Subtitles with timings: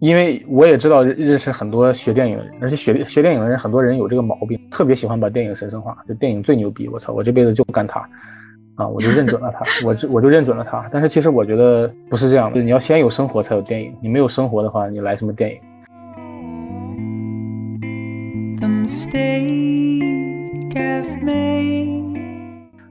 [0.00, 8.00] 因为我也知道认识很多学电影的人，而且学学电影的人很多人有这个毛病，特别喜欢把电影神圣化，就电影最牛逼，我操，我这辈子就干它，
[8.74, 10.86] 啊，我就认准了它，我就我就认准了它。
[10.92, 15.58] 但是其实我觉得不是这样的，你要先有生活才有电影，你没有生活的话，你来什么电影？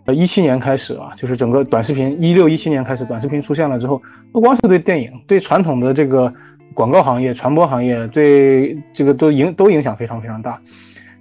[0.06, 4.02] 呃，一七年开始啊，就是整个短视频，一六一七年开始短视频出现了之后，
[4.32, 6.34] 不光是对电影，对传统的这个
[6.74, 10.60] 广告行业、传播行业，对这个都影都影响非常非常大。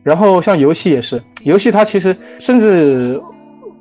[0.02, 3.20] 然后像游戏也是，游戏它其实甚至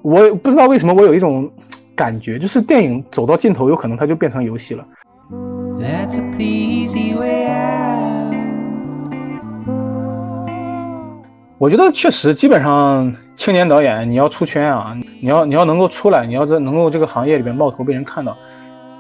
[0.02, 1.50] 我不知道为什么我有一种
[1.96, 4.86] 感觉，就是电影走到尽头，有可能它就变成游戏了。
[11.60, 18.38] 我觉得确实，基本上青年导演你要出圈啊，你要你要能够出来，你要在能够这个行业里边冒头被人看到，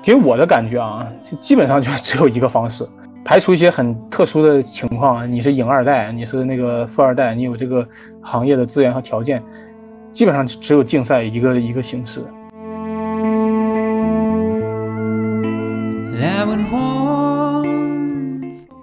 [0.08, 1.06] 给我的感觉啊，
[1.42, 2.88] 基本上就只有一个方式，
[3.26, 7.86] 排除一些很特殊的情况，你是影二代，你是那个富二代，你有这个
[8.22, 9.44] 行业的资源和条件，
[10.14, 12.22] 基本上只有竞赛一个一个形式。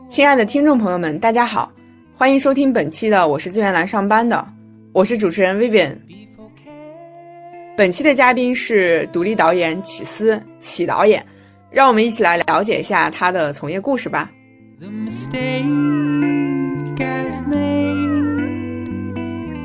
[0.06, 1.72] 亲爱的听众朋友们，大家好。
[2.18, 4.36] 欢迎收听本期的《我是资源来上班的》，
[4.92, 5.96] 我是主持人 Vivian。
[7.76, 11.24] 本期的嘉宾是独立导演启思启导演，
[11.72, 14.30] 让我们一起来了解一下他的从业故事吧。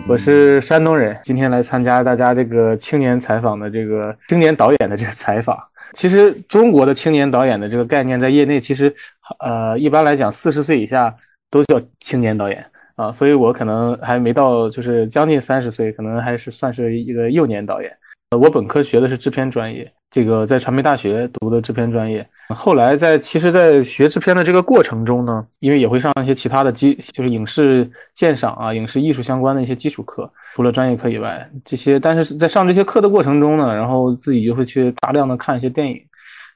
[0.08, 5.56] 我是山东人，今天来参加大家这个青年采访的这个青年导演的这个采访。
[5.94, 8.92] 其实中国的青年导演的这个概念在业内，其实
[9.40, 11.16] 呃一般来讲四十岁以下。
[11.52, 17.92] 都叫青年导演啊，所以我可能还没到，就是将近三十岁，可能还是算是一个幼年导演。
[18.32, 22.24] 呃，我本科学的是制片专业，这个在传媒大学读的制片专业。
[22.50, 36.00] 后来在其实，在学制片的这个过程中呢，因为也会上一些其他的基，就是影视鉴赏啊、影视艺术相关的一些基础课，除了专业课以外，这些，但是在上这些课的过程中呢，然后自己就会去大量的看一些电影。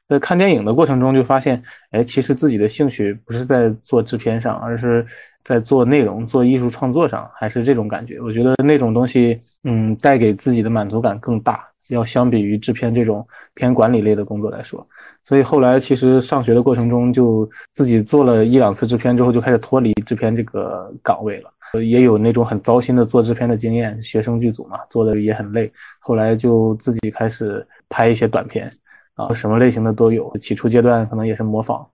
[0.09, 5.05] 在看电影的过程中，就发现，哎，其实自己的兴趣不是在做制片上，而是
[5.43, 8.19] 在做内容、做艺术创作上，还是这种感觉。
[8.19, 14.85] 我觉得那种东西，嗯，带给自己的满足感更大，要相比于制片这种偏管理类的工作来说。
[15.23, 21.49] 所以后来其实上学的过程中，就自己做了一两次制片之后，就开始脱离制片这个岗位了。
[21.81, 25.71] 也有那种很糟心的做制片的经验，学生剧组嘛，做的也很累。
[25.97, 28.71] 后来就自己开始拍一些短片。
[29.15, 30.35] 啊，什么类型的都有。
[30.37, 31.85] 起初阶段可能也是模仿，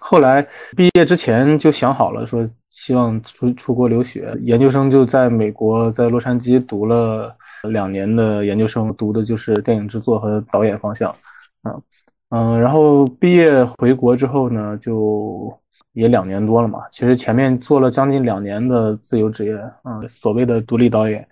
[0.00, 0.46] 后来
[0.76, 4.36] 毕业之前就想好了，说希望出出国留学。
[4.42, 7.34] 研究生就在美国，在洛杉矶读了
[7.70, 11.14] 两年的研究生，读的就是电影制作和导演方向。
[11.64, 11.82] 嗯
[12.28, 15.56] 嗯，然后毕业回国之后呢，就
[15.92, 16.80] 也两年多了嘛。
[16.90, 19.52] 其实前面做了将近两年的自由职业，
[19.84, 21.26] 嗯，所谓的独立导演。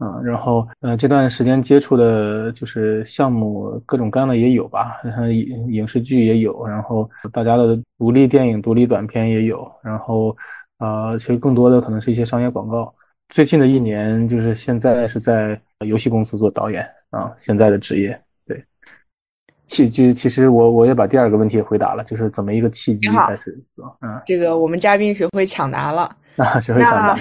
[0.00, 10.36] 嗯，然后，呃，这段时间接触的就是项目，各种各样的也有吧，影影视剧也有，然后大家的独立电影、独立短片也有，然后，
[10.78, 12.94] 呃，其实更多的可能是一些商业广告。
[13.30, 18.18] 最近的一年，就是现在是在游戏公司做导演啊，现在的职业。
[18.46, 18.64] 对，
[19.66, 23.98] 契机其实我我也把第二个问题回答了，就是怎么一个契机开始做。
[24.00, 26.02] 嗯，这个我们嘉宾学会抢答了
[26.36, 27.16] 啊，学会抢答。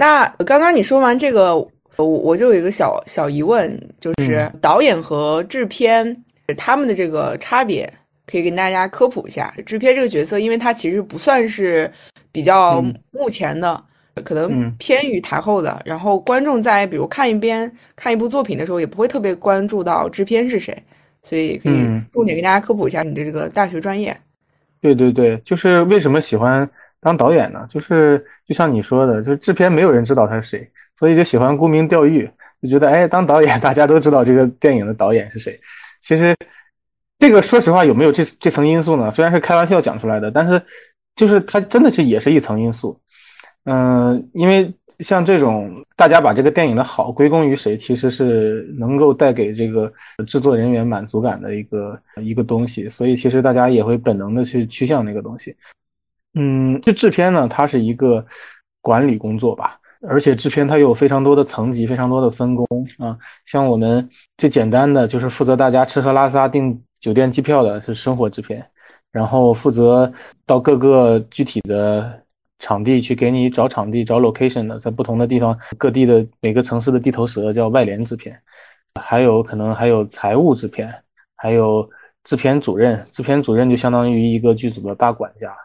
[0.00, 1.56] 那刚刚你说完这个，
[1.96, 6.16] 我我就有一个小小疑问，就是导演和制片
[6.56, 7.92] 他们的这个差别，
[8.24, 9.52] 可以跟大家科普一下。
[9.66, 11.90] 制片这个角色，因为他其实不算是
[12.30, 13.82] 比较目前的，
[14.22, 15.82] 可能偏于台后的。
[15.84, 20.80] 然后观众在比如看一边看一部作品的时候，也不会特别关注到制片是谁，
[21.24, 21.74] 所以可以
[22.12, 24.16] 重点跟大家科普一下你的这个大学专业。
[24.80, 26.70] 对对对，就是为什么喜欢。
[27.00, 32.28] 当导演呢，就是就像你说的，就是制片没有人知道他是谁，所以就喜欢沽名钓誉，
[32.62, 35.58] 就觉得哎，当导演 大家都知道这个电影的导演是谁。
[36.00, 36.34] 其实
[37.18, 39.10] 这个说实话有没有这这层因素呢？
[39.10, 40.60] 虽然是开玩笑讲出来的，但是
[41.16, 42.98] 就是它真的是也是一层因素。
[43.64, 49.92] 嗯，因为像这种大家把这个电影的好归功于谁，其实是能够带给这个
[50.26, 55.54] 制作人员满足感的一个一个东西，所以其实大家也会本能的去趋向那个东西。
[56.34, 58.24] 嗯，这制片呢，它是一个
[58.80, 62.66] 管理工作吧，而且制片它有非常多的层级，非常多的分工
[62.98, 63.16] 啊。
[63.46, 68.64] 像我们最简单的就是负责大家吃喝拉撒、订酒店、机票的是生活制片，
[69.10, 70.12] 然后负责
[70.46, 72.22] 到各个具体的
[72.58, 78.38] 场地去给你找场地、找 location 的，在不同的地方、各地的每个城市的地头蛇叫外联制片，
[79.00, 80.94] 还有可能还有财务制片，
[81.36, 81.88] 还有。
[82.24, 85.56] 制片主任，制片主任就相当于一个剧组的大管家，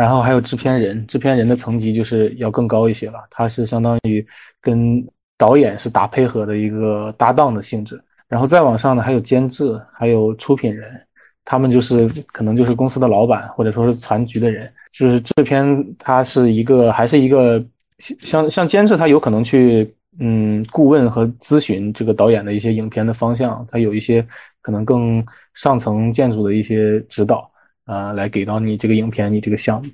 [0.00, 4.26] 然后还有制片人，制片人的层级就是要更高一些了，他是相当于
[4.62, 5.06] 跟
[5.36, 10.98] 导演是打配合的一个搭档的性质，然后再往上呢，还有监制，还有出品人，
[11.44, 15.64] 他们就是可能就是公司的老板或者说是残局的人，就是制片
[15.98, 17.62] 他是一个还是一个
[17.98, 19.94] 像像监制，他有可能去。
[20.18, 24.26] 嗯，顾问和咨询这个导演的一些影片的方向，他有一些
[24.60, 25.24] 可能更
[25.54, 27.49] 上层建筑的一些指导
[27.90, 29.88] 啊，来给到你这个影片，你这个项目，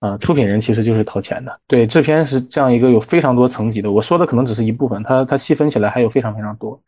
[0.00, 6.80] 啊，出品人其实就是掏钱的，对，制片是这样一个有非常多层级的，我说的可能只是一部分，它它细分起来还有非常非常多，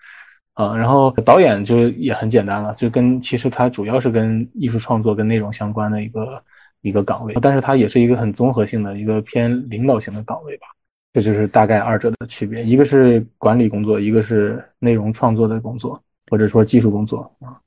[0.55, 6.43] 啊，然后导演就也很简单了，就跟其实它主要是跟艺术创作跟内容相关的一个
[6.81, 10.67] 一个岗位，但是它也是一个很综合性的一个偏领导型的岗位吧。
[11.13, 17.61] 这就是大概二者的区别，一个是管理工作，一个是内容创作的工作，或者说技术工作啊。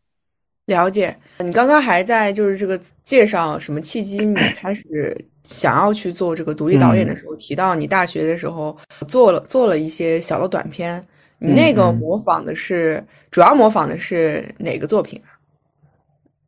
[0.69, 8.77] 了解，你刚刚还在就是这个介绍什么契机，你 开始想要去做这个独立导演的时候，提到你大学的时候
[9.07, 11.04] 做了做了一些小的短片，
[11.39, 15.36] 你那个模仿的是主要模仿的是哪个作品啊？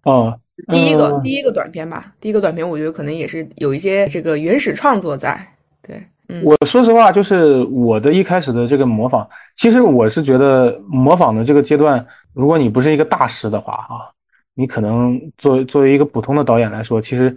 [0.04, 0.40] 哦，
[0.72, 5.40] 第一个第一个短片吧，第一个短片，我觉得可能也是有一些这个原始创作在，
[5.82, 6.02] 对。
[6.46, 9.28] 我说实话，就是我的一开始的这个模仿，
[9.58, 14.10] 其实我是觉得模仿的这个阶段，如果你不是一个大师的话啊，
[14.54, 17.36] 你可能作为作为一个普通的导演来说，其实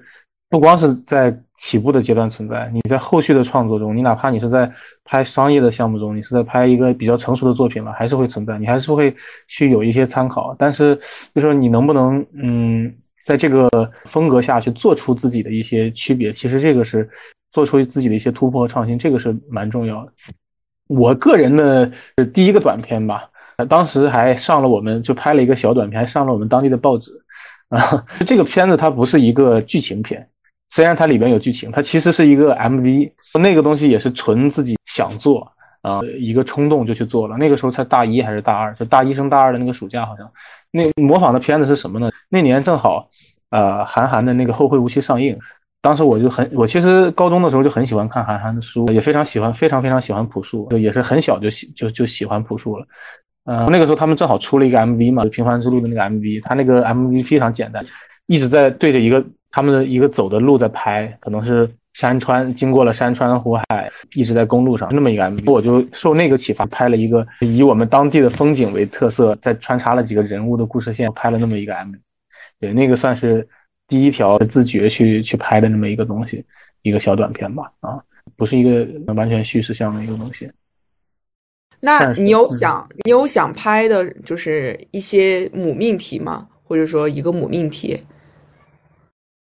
[0.49, 4.70] 不光是在起步的阶段存在，你在后续的创作中，你哪怕你是在
[5.05, 9.14] 拍商业的项目中，你是在拍一个比较成熟的作品了，还是会存在，你还是会
[9.49, 10.55] 去有一些参考。
[10.58, 10.99] 但是，
[11.35, 12.94] 就说你能不能嗯，
[13.25, 13.69] 在这个
[14.06, 17.08] 风格下去做出自己的一些区别，其实这个是。
[17.55, 20.12] 做出自己的一些突破和创新，这个是蛮重要的。
[20.88, 21.88] 我个人的
[22.32, 23.31] 第一个短片吧，
[23.69, 27.12] 当时还上了我们就拍了一个小短片，还上了我们当地的报纸
[27.71, 28.05] 啊。
[28.27, 30.27] 这个片子它不是一个剧情片，
[30.71, 33.11] 虽然它里边有剧情，它其实是一个 MV。
[33.41, 35.47] 那个东西也是纯自己想做
[35.83, 37.37] 啊，一个冲动就去做了。
[37.37, 40.31] 那个时候才大一还是大二，就大一升大二的那个暑假，好像
[40.71, 42.11] 那模仿的片子是什么呢？
[42.29, 43.09] 那年正好
[43.50, 45.39] 呃韩寒的那个《后会无期》上映。
[45.83, 52.87] 当时我就很，我其实高中的时候就很喜欢看韩寒的书，也非常喜欢，非常非常喜欢朴树，就也是很小就喜就就喜欢朴树了。
[53.44, 57.85] 呃，那个时候他们正好出了一个 MV 嘛，《平凡之路》的那个 MV，他那个 MV 非常简单，
[58.26, 71.94] 一直在对着一个他们的一个走的路在拍，可能是山川，经过了山川湖海，一直在公路上那么一个 MV，我就受那个启发，拍了一个以我们当地的风景为特色，再穿插了几个人物的故事线，拍了那么一个 MV，
[72.61, 73.47] 对，那个算是。
[73.87, 76.43] 第一条自觉去去拍的那么一个东西，
[76.81, 78.00] 一个小短片吧，啊，
[78.35, 80.50] 不是一个完全叙事向的一个东西。
[81.81, 86.47] 那你有想你有想拍的，就是一些母命题吗？
[86.62, 88.00] 或者说一个母命题？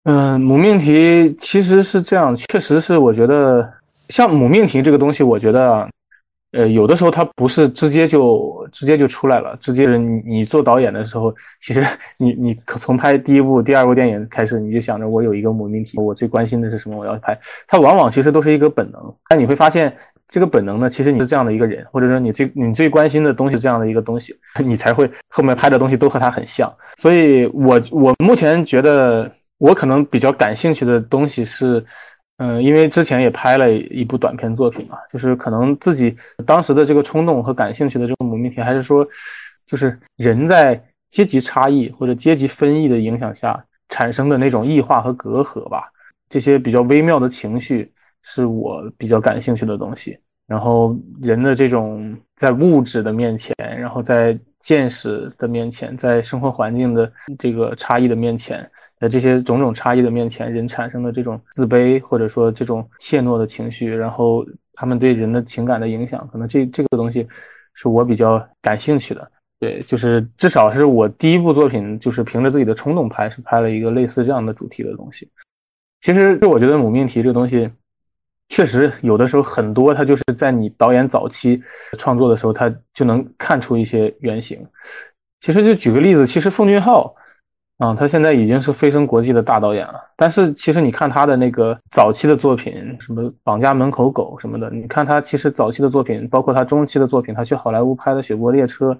[0.05, 3.69] 嗯，母命题其实是这样，确实是我觉得
[4.09, 5.88] 像母命题这个东西，我觉得。
[6.53, 11.31] 呃，有的时候它不是直接就直接就出来了，直接你你做导演的时候，
[11.61, 11.85] 其实
[12.17, 17.38] 你你可从拍第一部、第二部电影开始，你就想着我有一个母命题，我最关心的是什么，我要拍。
[17.67, 19.94] 它往往其实都是一个本能，但你会发现
[20.29, 26.73] 这个本能呢，其实你是这样的一个人，或者说你最你最关心的东西这样的一个东西， 你才会后面拍的东西都和他很像。
[26.97, 31.85] 所以我我目前觉得我可能比较感兴趣的东西是。
[32.41, 36.17] 嗯，因为之前也拍了一部短片作品嘛，就是可能自己
[36.47, 39.05] 当时的这个冲动和感兴趣的这个母命题，还是说，
[39.67, 40.81] 就是人在
[41.11, 45.91] 阶级差异或者阶级分异的影响下产生的那种异化和隔阂吧。
[46.29, 47.91] 这些比较微妙的情绪
[48.22, 50.19] 是我比较感兴趣的东西。
[50.46, 58.69] 然后人的这种在物质的面前，然后在见识的面前，在生活环境的这个差异的面前。
[59.01, 67.25] 在这些种种差异的面前，人产生的这种自卑或者说这种怯懦的情绪，然后他们对人的情感的影响，可能这这个东西
[67.75, 69.31] 是我比较感兴趣的。
[69.60, 75.31] 对，就是至少是我第一部作品，就是凭着自己的冲动拍，是拍了一个类似这样的主题的东西。
[76.01, 77.70] 其实，就我觉得母命题这个东西，
[78.48, 81.62] 确实有的时候很多，他就是在你导演早期
[81.96, 84.64] 创作的时候，他就能看出一些原型。
[85.40, 87.14] 其实就举个例子，其实奉俊昊。
[87.78, 89.94] 啊，他现在已经是飞升国际的大导演了。
[90.17, 98.90] 但是其实你看他的那个早期的作品，什么《绑架门口狗》什么的，你看他其实早期的作品，包括他中期的作品，他去好莱坞拍的《雪国列车》，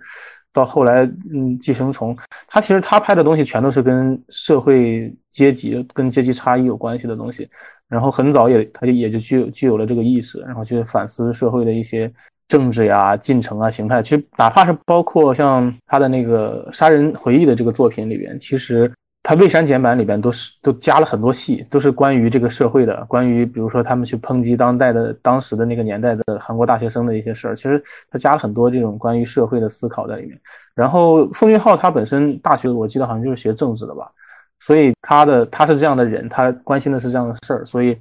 [0.52, 1.02] 到后来
[1.32, 2.14] 嗯《寄生虫》，
[2.46, 7.50] 他其实他拍的东西全都是跟社会阶级、跟阶级差异有关系的东西。
[7.88, 12.12] 然后很早也他就也就具有具有了这个意识，然后去反思社会的一些
[12.47, 14.02] 政治呀、进程啊、形态。
[14.02, 18.90] 其实哪怕是包括像他的那个《杀人回忆》的这个作品里边，其实。
[19.21, 27.54] 他未删减版里边都是都加了很多戏，都是关于这个社会的，关于比如说他们去抨击当代的当时的那个年代的韩国大学生的一些事儿。
[27.54, 30.40] 其实他加了很多这种关于社会的思考在里面。
[30.75, 34.11] 然后奉俊昊他本身大学我记得好像就是学政治的吧，
[34.60, 37.98] 所以他的他是这样的人，他关心的是这样的事儿，所以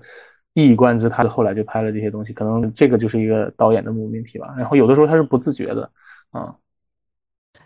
[0.54, 2.34] 一以贯之，他后来就拍了这些东西。
[2.34, 4.54] 可能这个就是一个导演的命命题吧。
[4.58, 5.90] 然后有的时候他是不自觉的，
[6.32, 6.56] 啊。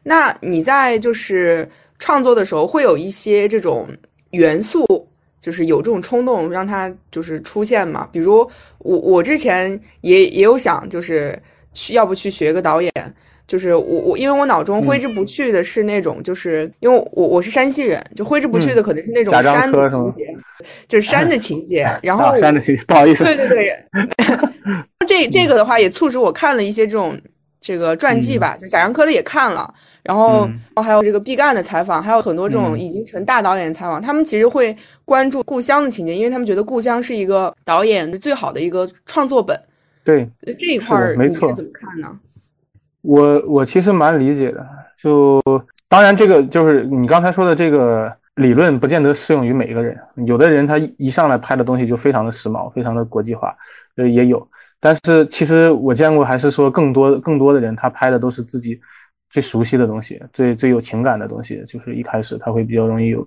[0.03, 1.69] 那你在就是。
[2.03, 3.87] 创作的时候会有一些这种
[4.31, 5.07] 元素，
[5.39, 8.09] 就是有这种冲动让它就是出现嘛。
[8.11, 8.37] 比如
[8.79, 11.39] 我我之前也也有想，就是
[11.73, 12.91] 去要不去学个导演。
[13.51, 20.33] 就是我我因为我脑中挥之不去的是那种，就是因为我我是山西人，就挥之不去的可能是那种山的情节，
[20.87, 21.85] 就是山的情节。
[22.01, 23.25] 然后山的情节，不好意思。
[23.25, 23.85] 对对对，
[25.05, 27.19] 这这个的话也促使我看了一些这种
[27.59, 29.73] 这个传记吧，就贾樟柯的也看了。
[30.03, 30.49] 然后，
[30.81, 39.59] 还有这个毕赣的采访，还有很多这种已经成大导演的采访，他们其实会关注故乡的情节，因为他们觉得故乡是一个导演最好的一个创作本。
[40.05, 40.25] 对，
[40.57, 42.17] 这一块儿你是怎么看呢？
[43.01, 44.67] 我我其实蛮理解的，
[44.97, 45.41] 就
[45.87, 49.99] 当然这个就是你刚才说的这个理论，不见得适用于每一个人。
[50.25, 53.55] 有的人他一上来拍的东西就非常的时髦，非常的国际化，
[53.97, 54.47] 呃也有。
[54.79, 58.79] 但是其实我见过，还是说更多更多的人，他拍的都是自己。
[59.33, 63.25] 最熟悉的东西，最最有情感的东西，就是一开始他会比较容易有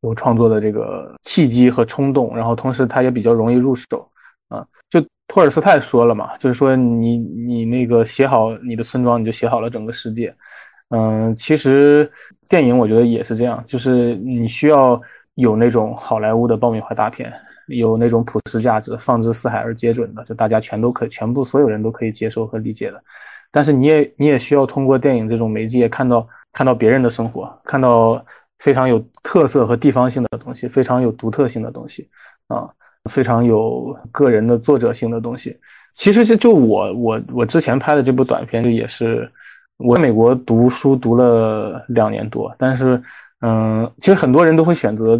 [0.00, 4.10] 有创作的这个契机和冲动，然后同时他也比较容易入手。
[5.28, 10.34] 托尔斯泰说了嘛，就是说你你那个写好你的村庄，你就写好了整个世界。
[10.90, 12.10] 嗯，其实
[12.48, 15.00] 电影我觉得也是这样，就是你需要
[15.34, 17.32] 有那种好莱坞的爆米花大片，
[17.68, 23.02] 有那种普世价值，放之四海而皆准的，就大家全都可全部所有人都可以接受和理解的。
[23.50, 28.24] 但是你也你也需要通过电影这种媒介看到看到别人的生活，看到
[28.58, 32.08] 非常有特色和地方性的东西，非常有独特性的东西，
[32.48, 32.68] 啊，
[33.10, 35.56] 非常有个人的作者性的东西。
[35.92, 39.30] 其实就就我我我之前拍的这部短片，就也是
[39.76, 43.00] 我在美国读书读了两年多，但是
[43.40, 45.16] 嗯，其实很多人都会选择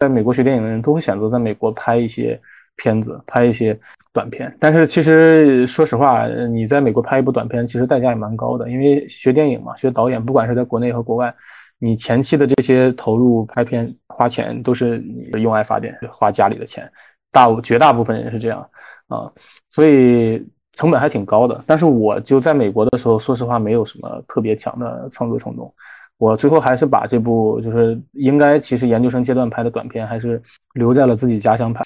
[0.00, 2.40] 在美国学电影的人都会选择在美国拍一些
[2.76, 3.78] 片子，拍一些。
[4.14, 8.70] 短片，但是其实说实话，你在美国拍一部短片，其实代价也蛮高的。
[8.70, 11.34] 因为学电影嘛，学导演，不管是在国内和国外，
[11.80, 14.98] 你前期的这些投入拍片花钱都是
[15.32, 16.88] 你用爱发电，花家里的钱，
[17.34, 18.64] 大绝大部分人是这样
[19.08, 19.30] 啊，
[19.68, 20.40] 所以
[20.72, 21.64] 成本还挺高的。
[21.66, 25.74] 但是我就在美国的时候，说实话，没有什么特别强的创作冲动，
[26.18, 30.40] 我最后还是把这部就是应该其实研究生阶段拍的短片，还是
[30.74, 31.82] 留在了自己家乡拍。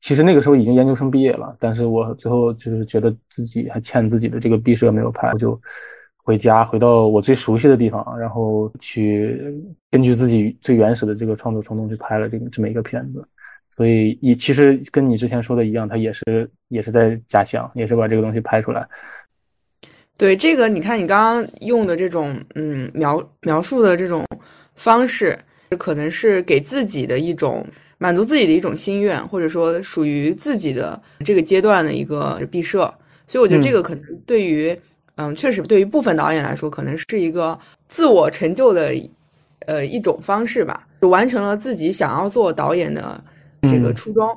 [0.00, 5.58] 其实那个时候已经研究生毕业了，但是我最后就是觉得自己还欠自己的这个毕设没有拍，我就
[6.22, 9.40] 回家回到我最熟悉的地方，然后去
[9.90, 13.26] 根据自己最原始的这个创作冲动去拍了这个这么一个片子。
[13.74, 18.86] 所以，你其实跟你之前说的一样，他也是也是在假想，也是把这个东西拍出来。
[20.16, 24.24] 对这个，你看你刚刚用的这种嗯描描述的这种
[24.74, 25.38] 方式，
[25.78, 27.66] 可能是给自己的一种。
[27.96, 32.92] 满足自己的一种心愿，或者说属于自己的这个阶段的一个毕设，
[33.24, 34.76] 所以我觉得这个可能对于，
[35.14, 38.92] 嗯，确实对于部分导演来说，可能是一个自我成就的，
[39.66, 43.24] 呃，一种方式吧，就完成了自己想要做导演的
[43.66, 44.28] 这个初衷。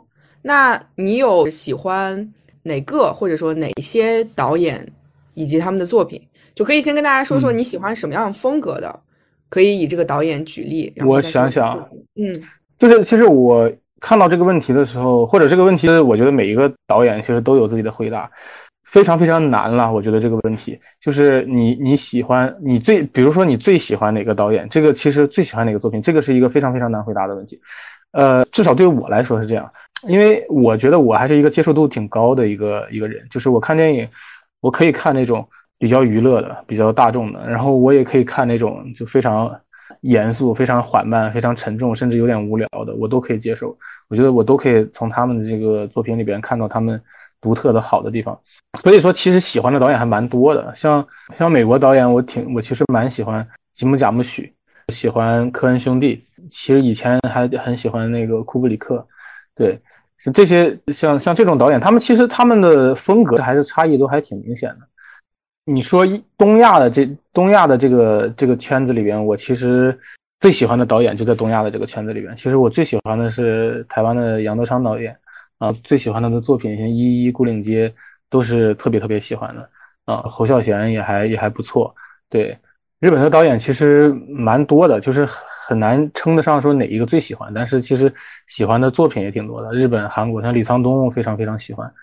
[0.41, 4.87] 那你有喜欢哪个或者说哪些导演
[5.33, 6.21] 以及他们的作品？
[6.55, 8.99] 就可以先跟大家说说你喜欢什么样风格的，
[9.49, 10.91] 可以以这个导演举例。
[11.05, 11.77] 我想想，
[12.15, 12.41] 嗯。
[12.79, 18.29] 就是其实我看到这个问题的时候，或者这个问题，我觉得每一个导演其实都有自己的回答，
[18.83, 19.91] 非常非常难了。
[19.91, 27.59] 我觉得这个问题就是你你喜欢你最，比如说你最喜欢哪个导演，这个其实最喜欢哪个作品，这个是一个非常非常难回答的问题。
[28.11, 29.69] 呃，至少对我来说是这样，
[30.07, 34.07] 因为我觉得我还是一个接受度挺高的一个一个人，就是我看电影，
[34.61, 35.47] 我可以看那种
[35.77, 39.53] 比较娱乐的、比较大众的，然后我也可以看那种就非常。
[40.01, 43.75] 严肃、非常缓慢、非常沉重，甚至有点无聊的，我都可以接受。
[44.09, 47.01] 我觉得我都可以从他们的这个作品里边看到他们
[47.41, 48.37] 独特的好的地方。
[48.79, 50.71] 所以说，其实喜欢的导演还蛮多的。
[50.75, 54.53] 像像美国导演，我挺我其实蛮喜欢吉姆·贾木许，
[54.93, 56.23] 喜欢科恩兄弟。
[56.49, 59.05] 其实以前还很喜欢那个库布里克。
[59.55, 59.79] 对，
[60.33, 64.77] 这些像像这种导演，他们其实他们的风格还是差异都还挺明显的。
[65.65, 66.05] 你说
[66.37, 69.97] 东亚的这东亚的这个这个圈子里边，我其实
[70.39, 72.35] 最喜欢的导演就在东亚的这个圈子里边。
[72.35, 75.13] 其实我最喜欢的是台湾的杨德昌导演
[75.57, 77.89] 啊，最喜欢他的作品像《一一孤岭街》
[78.29, 79.69] 都是特别特别喜欢的
[80.05, 81.93] 啊，侯孝贤也还也还不错。
[82.29, 82.57] 对，
[82.99, 85.27] 日本的导演其实蛮多的，就是
[85.67, 88.13] 很难称得上说哪一个最喜欢，但是其实
[88.47, 89.73] 喜欢的作品也挺多的。
[89.73, 91.93] 日本、韩国像李沧东，非常非常喜欢。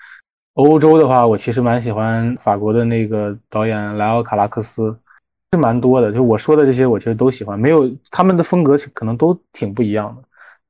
[0.52, 4.94] 欧洲的话，我其实蛮喜欢法国的那个导演莱奥卡拉克斯，
[5.52, 6.12] 是蛮多的。
[6.12, 10.22] 就我说的这些，我其实都喜欢，没有他们的风格可能都挺不一样的。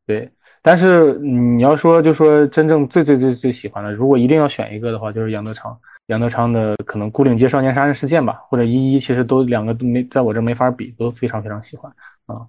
[0.06, 0.30] 对，
[0.62, 5.76] 但是你要说就说真正最最最最喜欢的，如果一定要选一个的话，就是杨德昌。
[6.06, 11.90] 杨德昌的可能《牯岭街少年杀人事件》吧，或者《一一》，其实都两个都没在我这没法比，都非常非常喜欢
[12.26, 12.46] 啊。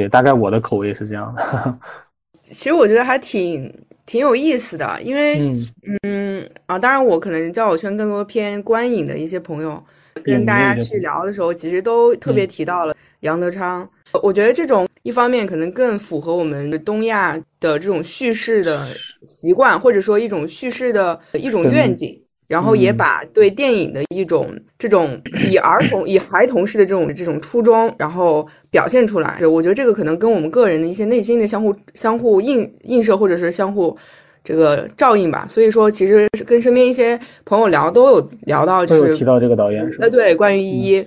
[0.00, 1.78] 对，大概我的口味是这样的。
[2.42, 3.72] 其实我觉得还挺
[4.06, 5.54] 挺有意思的，因为
[6.02, 9.82] 嗯啊，当然我可能交友圈更多偏观影的一些朋友，
[10.24, 13.88] 跟大家去聊的时候，其实都特别提到了杨德昌。
[14.22, 18.84] 我觉得这种一方面可能更符合我们东亚的这种叙事的
[19.28, 22.20] 习惯，或者说一种叙事的一种愿景。
[22.50, 25.08] 然后也把对电影的一种这种
[25.48, 29.38] 以儿童、以孩童式的这种这种初衷，然后表现出来。
[29.46, 33.96] 我觉得这个可能跟我们个人的一些内心的相互相互映映射，或者是相互
[34.42, 35.46] 这个照应吧。
[35.48, 40.06] 所以说，其实跟身边一些朋友聊，都有聊到，就是提到这个导演是吧？
[40.06, 41.06] 呃，对，关于一一，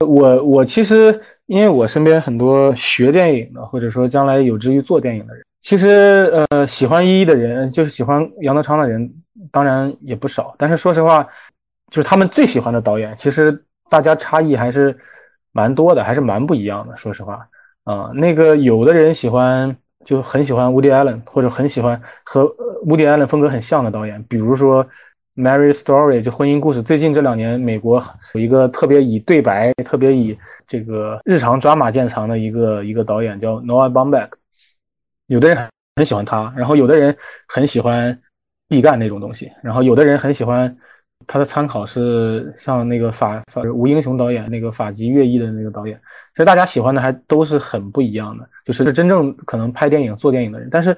[0.00, 9.08] 我我其实因为我身边很多学电影的，或者说将来有志于做电影的人，其实呃喜欢一一的人，就是喜欢杨德昌的人。
[9.50, 11.26] 当然也不少，但是说实话，
[11.90, 14.96] 就是他们最喜欢的导演，其实大家差异还是
[15.52, 16.96] 蛮多的，还是蛮不一样的。
[16.96, 17.44] 说实话，
[17.84, 22.44] 啊，那个有的人喜欢，就很喜欢 Woody Allen，或者很喜欢和
[22.86, 24.84] Woody Allen 风格很像的导演，比如说
[25.34, 26.80] 《Mary Story》就婚姻故事。
[26.80, 28.00] 最近这两年，美国
[28.34, 30.38] 有一个特别以对白、特别以
[30.68, 34.38] 这个日常抓马见长的一个一个导演叫 Noah b a m b a c k
[35.26, 35.58] 有的人
[35.96, 37.16] 很喜欢他，然后有的人
[37.48, 38.16] 很喜欢。
[38.70, 40.74] 必干那种东西，然后有的人很喜欢
[41.26, 46.00] 他的参考是像那个法法吴英雄导演那个法籍越裔的那个导演，
[46.32, 50.68] 其实大家喜欢的还都是很不一样的，就是真正可能拍电影做电影的人。
[50.70, 50.96] 但是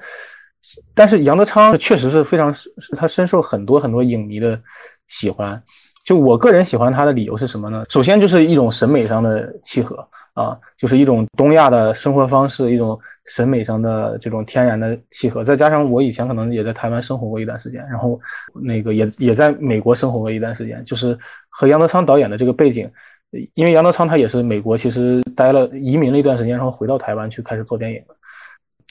[0.93, 4.57] 但是杨德昌确实是非常是他深受很多很多影迷的
[5.07, 5.59] 喜欢。
[6.05, 7.83] 就我个人喜欢他的理由是什么呢？
[7.89, 12.99] 首先就是一种审美上的契合啊，就是一种东亚的生活方式，一种。
[13.25, 18.19] 审美上的这种天然的契合，再加上我以前可能也在台湾生活过一段时间，然后
[18.53, 22.89] 那个也也在美国生活过一段时间，就是和杨德昌导演的这个背景，
[23.53, 28.15] 因为杨德昌他也是美国，其实待了移民了一段时间，然后回到台湾去开始做电影的，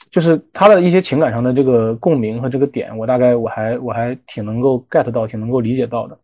[0.09, 6.17] 就是他的一些情感上的这个共鸣和这个点，我大概我还我还挺能够 get 到，挺能够理解到的。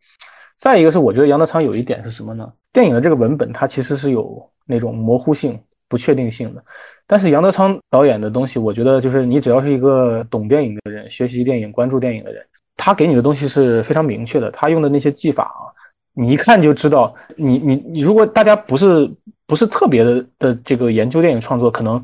[0.58, 2.52] 再一个是我觉得杨德昌有一点是什么呢？
[2.74, 5.58] 电影的这个文本它其实是有那种模糊性。
[5.90, 6.64] 不确定性的，
[7.08, 12.46] 但是杨德昌导演的东西，我觉得就是你只要是一个懂电影的人，学习电影、关注电影的人，
[12.78, 14.52] 他给你的东西是非常明确的。
[14.52, 15.66] 他用的那些技法啊，
[16.14, 17.14] 你一看就知道。
[17.36, 19.10] 你你你，如果大家不是
[19.48, 22.02] 不是特别的的这个研究电影创作，可能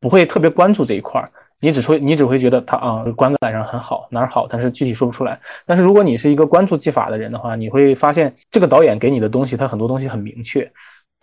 [0.00, 1.28] 不会特别关注这一块儿。
[1.60, 5.40] 你只会你只会觉得他啊观感上很好哪儿好，但是具体说不出来。
[5.66, 10.70] 但是如果你是一个关注技法的人的话，你会发现这个导演给你的东西，他很多东西很明确。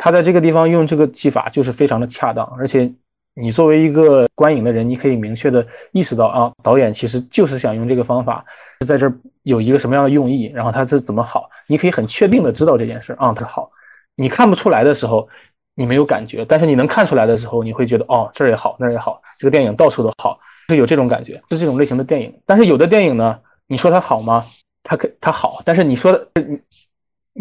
[0.04, 2.92] 他在这个地方用这个技法就是非常的恰当，而且
[3.36, 8.44] 你作为一个观影的人，你可以明确的意识到啊，导演其实就是想用这个方法，
[8.88, 13.70] 在这儿有一个什么样的用意，然后他是怎么好，你可以很确定的知道这件事啊，它好。
[14.16, 15.30] 你看不出来的时候，
[15.76, 22.34] 你没有感觉，但是你能看出来的时候，你会觉得哦，这儿也好，那儿也好，这个电影到处都好，是有这种感觉，是这种类型的电影。
[22.48, 24.44] 但是有的电影呢，你说它好吗？
[24.84, 26.60] 它可它好，但是你说的你。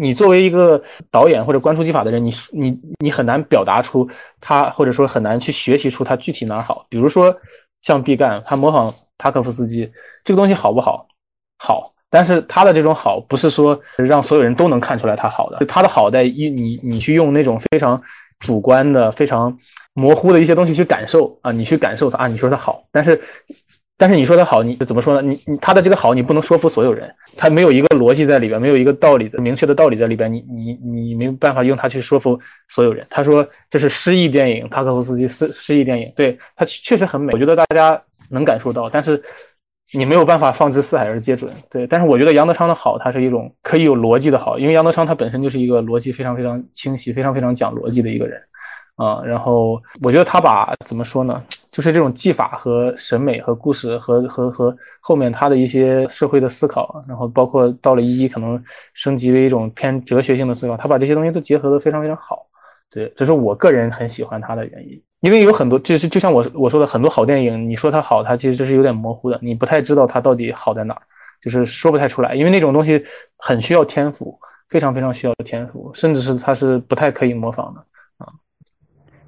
[0.01, 4.09] 你作为一个导演或者关注技法的人，你你你很难表达出
[4.39, 6.85] 他，或者说很难去学习出他具体哪好。
[6.89, 7.35] 比如说
[7.83, 9.89] 像毕赣，他模仿塔可夫斯基
[10.23, 11.07] 这个东西好不好？
[11.59, 18.01] 好，但是他的这种好不是说让所有人都能看出来他好的，他的好在一你你去用那种非常
[18.39, 19.55] 主观的、非常
[19.93, 23.21] 模糊的一些东西去感受啊，你去感受他啊，你说他好，但是。
[24.01, 25.21] 但是你说他好，你怎么说呢？
[25.21, 32.35] 你你他的这个好，你不能说服所有人，他没有一个逻辑在里边，没有一个道理明确的道理在里边，你你你没有办法用他去说服
[32.67, 33.05] 所有人。
[33.11, 39.21] 他说这是诗意电影，塔可夫斯基诗诗意电影，对他确实很美，我觉得大家能感受到，但是
[39.93, 41.53] 你没有办法放之四海而皆准。
[41.69, 48.41] 对，但是我觉得杨德昌的好，他是一种可以有逻辑的好，因为杨德昌他本身就是一个逻辑非常非常清晰、非常非常讲逻辑的一个人
[48.95, 49.21] 啊。
[49.23, 51.39] 然后我觉得他把怎么说呢？
[51.71, 58.61] 就是这种技法和审美和故事和和和后面他的一些社会的思考，然后包括到了一一可能
[58.93, 62.45] 升级为一种偏哲学性的思考，他把这些东西都结合的非常非常好。
[62.89, 65.01] 对，这是我个人很喜欢他的原因。
[65.21, 71.01] 因为有很多就是就像我我说的很多好电影，你说它好，它其实这是有点模糊的，你不太知道它到底好在哪儿，
[71.41, 72.35] 就是说不太出来。
[72.35, 73.01] 因为那种东西
[73.37, 77.79] 很需要天赋，非常非常需要天赋，甚至是他是不太可以模仿的
[78.17, 78.27] 啊。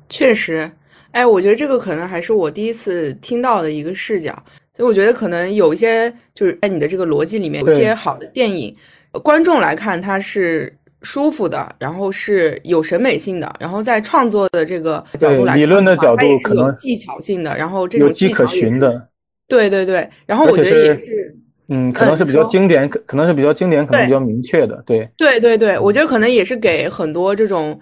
[0.09, 0.69] 确实，
[1.13, 4.31] 哎，我觉得这个可能还是我第一次听到的一个视角，
[4.75, 8.75] 所以我觉得可能有一些就是在你的这个逻辑里面，有些好的电影，
[9.23, 19.07] 观众来看它是舒服的，然后是有审美性的，然后在创作的这个角度来理论的角度可能技巧性的，然后这种有迹可循的。
[19.47, 21.35] 对对对，然后我觉得也是，
[21.67, 27.77] 嗯，可能是比较经典，可可能是比较经典，可能比较明确的，对，对对对，我觉得可能也是给很多这种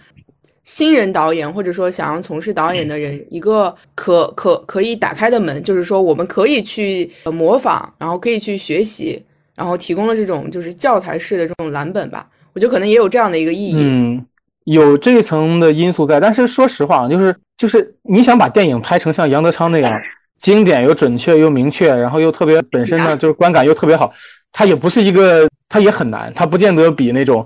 [0.63, 9.21] 新人导演或者说想要从事导演的人一个可可可以打开的门，就是说我们可以去模仿，然后可以去学习，
[9.55, 14.25] 然后提供了这种就是教材式的这种蓝本吧，我觉得可能也有这样的一个意义，嗯，
[14.65, 19.91] 有这一层的因素在，但是说实话，就是就是你想把电影拍成像杨德昌那样。
[20.41, 24.11] 经典又准确又明确，然后又特别本身呢， 就是观感又特别好。
[24.51, 27.45] 它也不是一个，它也很难，它不见得比那种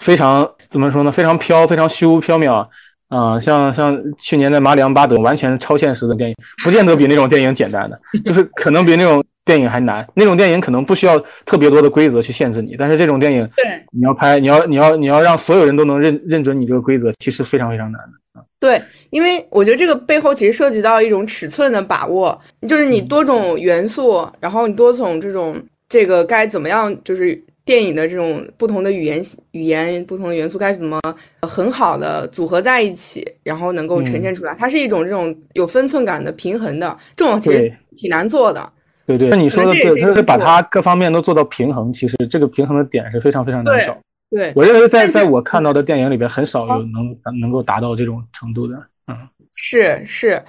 [0.00, 2.66] 非常怎么说呢，非常飘、非常虚无缥缈
[3.08, 10.06] 啊，像像去年的《马里昂巴德》完全超现实的电影，不见得比那种电影简单的，就是可能比那种电影还难。
[10.14, 18.44] 那种电影可能不需要特别多的规则去限制你，但是这种电影，对，你要拍，你要你要你要让所有人都能认认准你这个规则，其实非常非常难的。
[18.60, 25.56] 对，因为我觉得这个背后其实涉及到一种尺寸的把握，就是你多种元素，然后你多种这种
[25.88, 30.98] 这个该怎么样，就是电影的这种不同的语言语言不同的元素该怎么
[31.42, 38.72] 很好的组合在一起，然后能够呈现出来，它是一种这种有分寸感的平衡的，这种其实挺难做的。
[39.04, 43.94] 对对，那你说的对，就是把它各方面都做到平衡，其实这个平衡的点是非常非常难找。
[44.30, 48.74] 对，我认为在在我看到的电影里边，很少有能能够达到这种程度的。
[49.08, 49.14] 嗯，
[49.52, 50.42] 是是。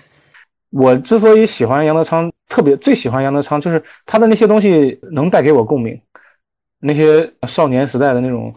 [0.72, 6.00] 我之所以喜欢杨德昌，特别最喜欢杨德昌，就是他的那些东西能带给我共鸣，
[6.80, 8.54] 那些少年时代的那种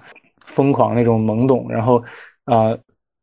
[0.47, 2.03] 疯狂、那种懵懂，然后
[2.45, 2.77] 啊，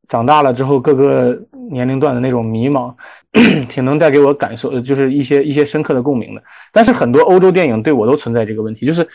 [0.07, 2.93] 长大了之后各个年龄段的那种迷茫，
[3.69, 6.43] 挺能带给我感受，就是一些一些深刻的共鸣的。
[6.71, 9.07] 但是很多欧洲电影对我都存在这个问题，就是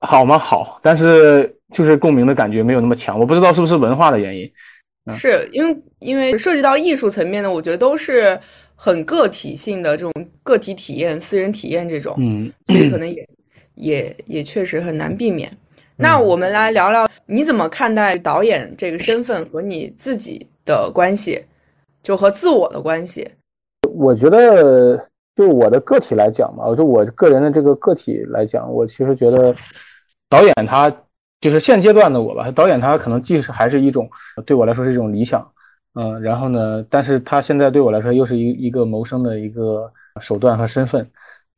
[0.00, 0.38] 好吗？
[0.38, 1.54] 好，但是。
[1.72, 4.48] 就是共鸣的感觉没有那么强，我不知道是不是文化的原因，
[5.12, 8.38] 是因为因为涉及到艺术层面的，我觉得都是
[8.76, 10.12] 很个体性的这种
[10.44, 13.28] 个体体验、私人体验这种，嗯，所以可能也
[13.74, 15.50] 也也确实很难避免。
[15.96, 21.42] 那我们来聊聊你怎么看待导演这个身份和你自己的关系，
[22.02, 23.28] 就和自我的关系。
[23.94, 24.96] 我觉得
[25.36, 29.54] 就我的个体来讲吧，就我个人的这个个体来讲，我其实觉得
[30.28, 30.92] 导演他。
[31.40, 34.08] 就是现阶段的我吧，导演他可能既是还是一种
[34.46, 35.46] 对我来说是一种理想，
[35.92, 41.06] 嗯，然后呢，但是他现在对我来说又是一一个谋生的一个手段和身份。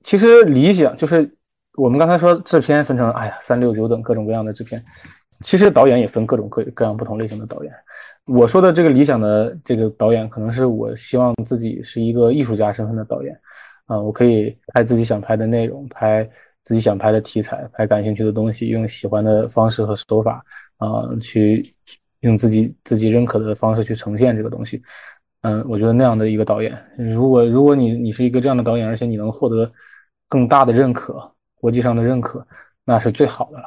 [0.02, 1.30] 其实理想就是
[1.76, 4.82] 我们刚才说制片分成，哎呀三六九等各种各样的制片，
[5.42, 7.72] 其实导演也分各种各各样不同类型的导演。
[8.24, 13.38] 我说的这个理想的这个导演，可能是我希望自己是一个艺术家身份的导演，
[13.86, 16.28] 啊，我可以拍自己想拍的内容，拍。
[16.66, 20.44] 自己想拍的题材，拍感兴趣的东西，用喜欢的方式和手法
[20.78, 21.64] 啊，去
[22.22, 24.82] 用自己自己认可的方式去呈现这个东西。
[25.42, 29.70] 嗯，我觉得那样的一个导演，如果如果你你是一个这样的导演，而且你能获得
[30.28, 31.22] 更大的认可，
[31.60, 32.46] 国际上的认可，
[32.84, 33.64] 那是最好的了。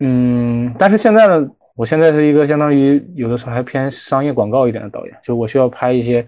[0.00, 6.26] 嗯，但是现在呢，我现在是一个相当于有的时候还偏商业广告一点的导演，就我需要拍一些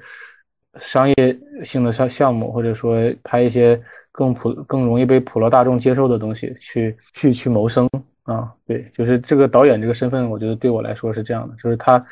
[0.79, 1.15] 商业
[1.63, 3.81] 性的项项目，或者说拍一些。
[4.13, 7.89] 更普更容易被普罗大众接受的东西，去去去谋生
[8.25, 12.05] 啊，对，就是这个导演这个身份，我觉得对我来说是这样的，就是他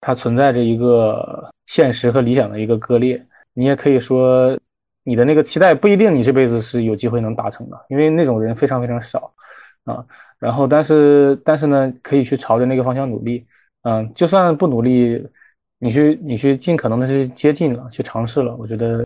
[0.00, 3.22] 他存在着一个现实和理想的一个割裂。
[3.52, 4.58] 你也可以说，
[5.04, 9.32] 你的那个期待不一定你这辈子是有机会能达成的，因为那种人非常非常少
[9.84, 10.04] 啊。
[10.40, 13.46] 然后，但是但是呢，可以去朝着那个方向努力，
[13.82, 15.24] 嗯，就算不努力，
[15.78, 19.04] 你去你去尽可能的去接近了，去尝试了，我觉得。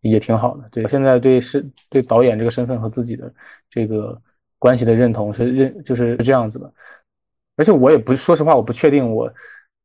[0.00, 3.30] 也挺好的，对，现在对是对导演这个身份和自己的
[3.68, 4.16] 这个
[4.56, 6.72] 关系的认同是认就是这样子的，
[7.56, 9.28] 而且我也不说实话，我不确定我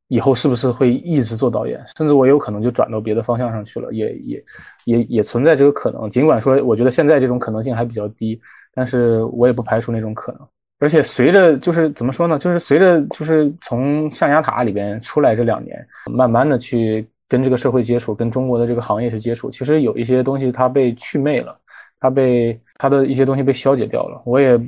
[0.08, 4.44] 以后是不是会一直做导演，甚至我有可能就转到别的方向上去了，也也
[4.84, 6.08] 也也存在这个可能。
[6.10, 8.40] 尽管说我觉得现在这种可能性还比较低，
[8.74, 10.40] 但是我也不排除那种可能。
[10.80, 17.06] 而且随着就是怎么说呢，就是随着就是从象牙塔里边出来这两年，慢慢的去。
[17.26, 21.58] 跟这个社会接触，跟中国的这个行业去接触，其实有一些东西它被去魅了，
[21.98, 24.22] 它被它的一些东西被消解掉了。
[24.26, 24.60] 我也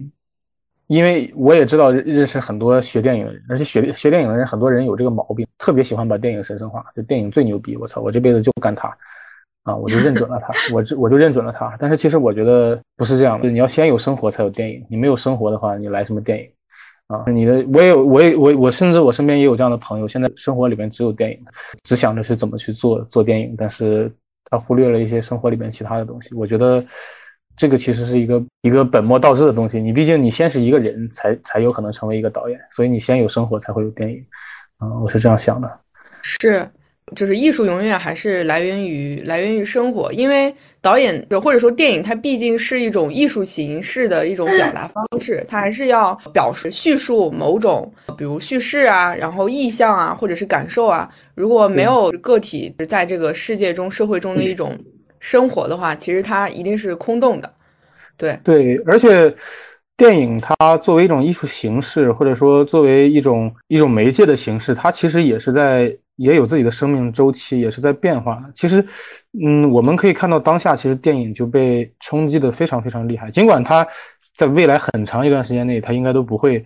[0.89, 8.89] 因为我也知道认识很多学电影的人，而且学学电影的人很多人有这个毛病，特别喜欢把电影神圣化，就电影最牛逼，我操，我这辈子就干它
[9.65, 11.77] 啊，我就认准了它，我就我就认准了它。
[11.81, 16.49] 但是其实我觉得不是这样的，你要先有生活才有电影，你没有生活的话，你来什么电影
[17.09, 17.25] 啊。
[17.27, 21.39] 你的我也有，我也我我甚至我身边也有这样的朋友，现在生活里面只有电影，
[21.83, 24.09] 只想着是怎么去做做电影，但是
[24.49, 26.33] 他忽略了一些生活里面其他的东西。
[26.35, 26.85] 我觉得
[27.57, 29.81] 这个其实是一个一个本末倒置的东西。
[29.81, 34.25] 你毕竟你先是一个人才才有可能成为一个导演，所以你先有生活才会有电影。
[34.79, 35.81] 啊，我是这样想的。
[36.23, 36.69] 是。
[37.15, 47.89] 就是艺术永远还是来源于来源于生活，因为导演或者说电影，它毕竟是一种艺术形式的一种表达方式，它还是要表示叙述某种，
[48.19, 51.09] 比如叙事啊，然后意象啊，或者是感受啊。
[51.37, 54.77] 如果没有个体在这个世界中、社会中的一种
[55.27, 57.51] 生活的话，其实它一定是空洞的。
[58.17, 59.35] 对对，而且
[59.97, 65.95] 电影它作为一种艺术形式，或者说作为一种一种媒介的形式，它其实也是在。
[66.19, 68.43] 也有自己的生命周期，也是在变化。
[68.55, 68.83] 其实，
[69.39, 73.31] 嗯，我们可以看到当下，其实电影就被冲击的非常非常厉害。
[73.31, 73.87] 尽管它
[74.35, 76.65] 在未来很长一段时间内，它应该都不会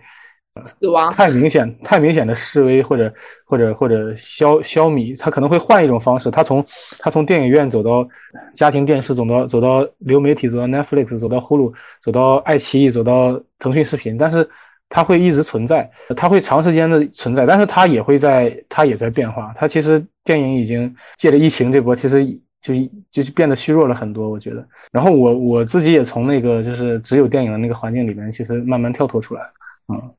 [0.65, 3.13] 死亡太明显、太明显的示威或者
[3.45, 6.29] 或者或者消消弭，他可能会换一种方式。
[6.29, 6.63] 他从
[6.99, 8.07] 他从电影院走到
[8.53, 14.49] 家庭电视，走到走到流媒体，走到 Netflix，走到 Hulu，走到爱奇艺，走到腾讯视频，但是。
[14.93, 19.55] 它会一直存在，它会长时间的存在，但是它也会在，它也在变化。
[19.55, 22.25] 它其实电影已经借着疫情这波，其实
[22.61, 22.73] 就
[23.09, 24.67] 就变得虚弱了很多，我觉得。
[24.91, 29.41] 然后我我自己也从那个就是只有电影的那个环境里面，其实慢慢跳脱出来。
[29.87, 30.11] 嗯，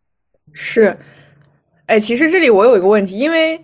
[0.53, 0.97] 是，
[1.87, 3.61] 哎，其实这里我有一个问题，因为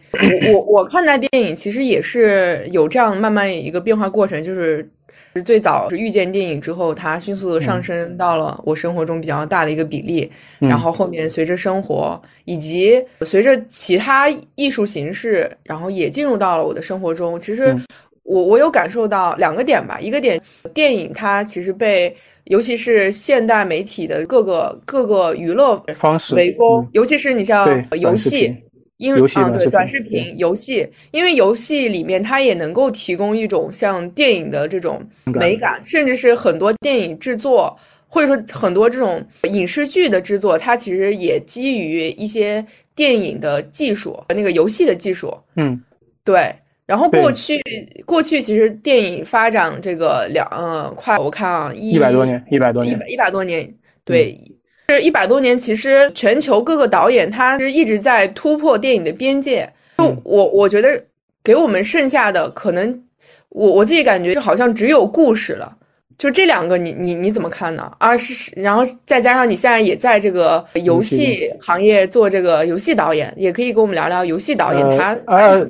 [0.53, 4.89] 我我看待电影其实也是有这样慢慢一个变化过程，就是。
[5.45, 10.29] 最早是遇见电影之后，它迅速的上升到了我生活中比较大的一个比例。
[10.59, 17.39] 然后后面随着生活以及随着其他艺术形式，然后也进入到了我的生活中。
[17.39, 17.77] 其实
[18.25, 20.41] 我我有感受到两个点吧，一个点，
[20.75, 22.17] 电影它其实被
[22.49, 27.67] 尤其是现代媒体的各个各个娱乐方式围攻，尤其是你像
[27.99, 28.55] 游戏。
[28.99, 45.33] 因为啊，对短视频、游戏，因为游戏里面它也能够提供一种像电影的这种美感，甚至是很多电影制作，或者说很多这种影视剧的制作，它其实也基于一些电影的技术那个游戏的技术。
[45.55, 45.81] 嗯，
[46.25, 46.53] 对。
[46.89, 47.61] 然后过去
[48.05, 53.73] 过去其实电影发展这个两呃快，我看啊一百多年，一百多年，一百多年，
[54.05, 54.37] 对。
[54.89, 59.71] 这一百多年，其实全球各个导演，他是一直在突破电影的边界。
[59.99, 60.99] 就我，我觉得
[61.45, 63.05] 给我们剩下的，可能
[63.51, 65.77] 我我自己感觉，就好像只有故事了。
[66.17, 67.93] 就这两个，你你你怎么看呢？
[67.99, 75.15] 啊，是，然后再加上你现在也在这个游戏行业做这个游戏导演，也可以跟我们聊聊游戏导演他。
[75.27, 75.69] 呃，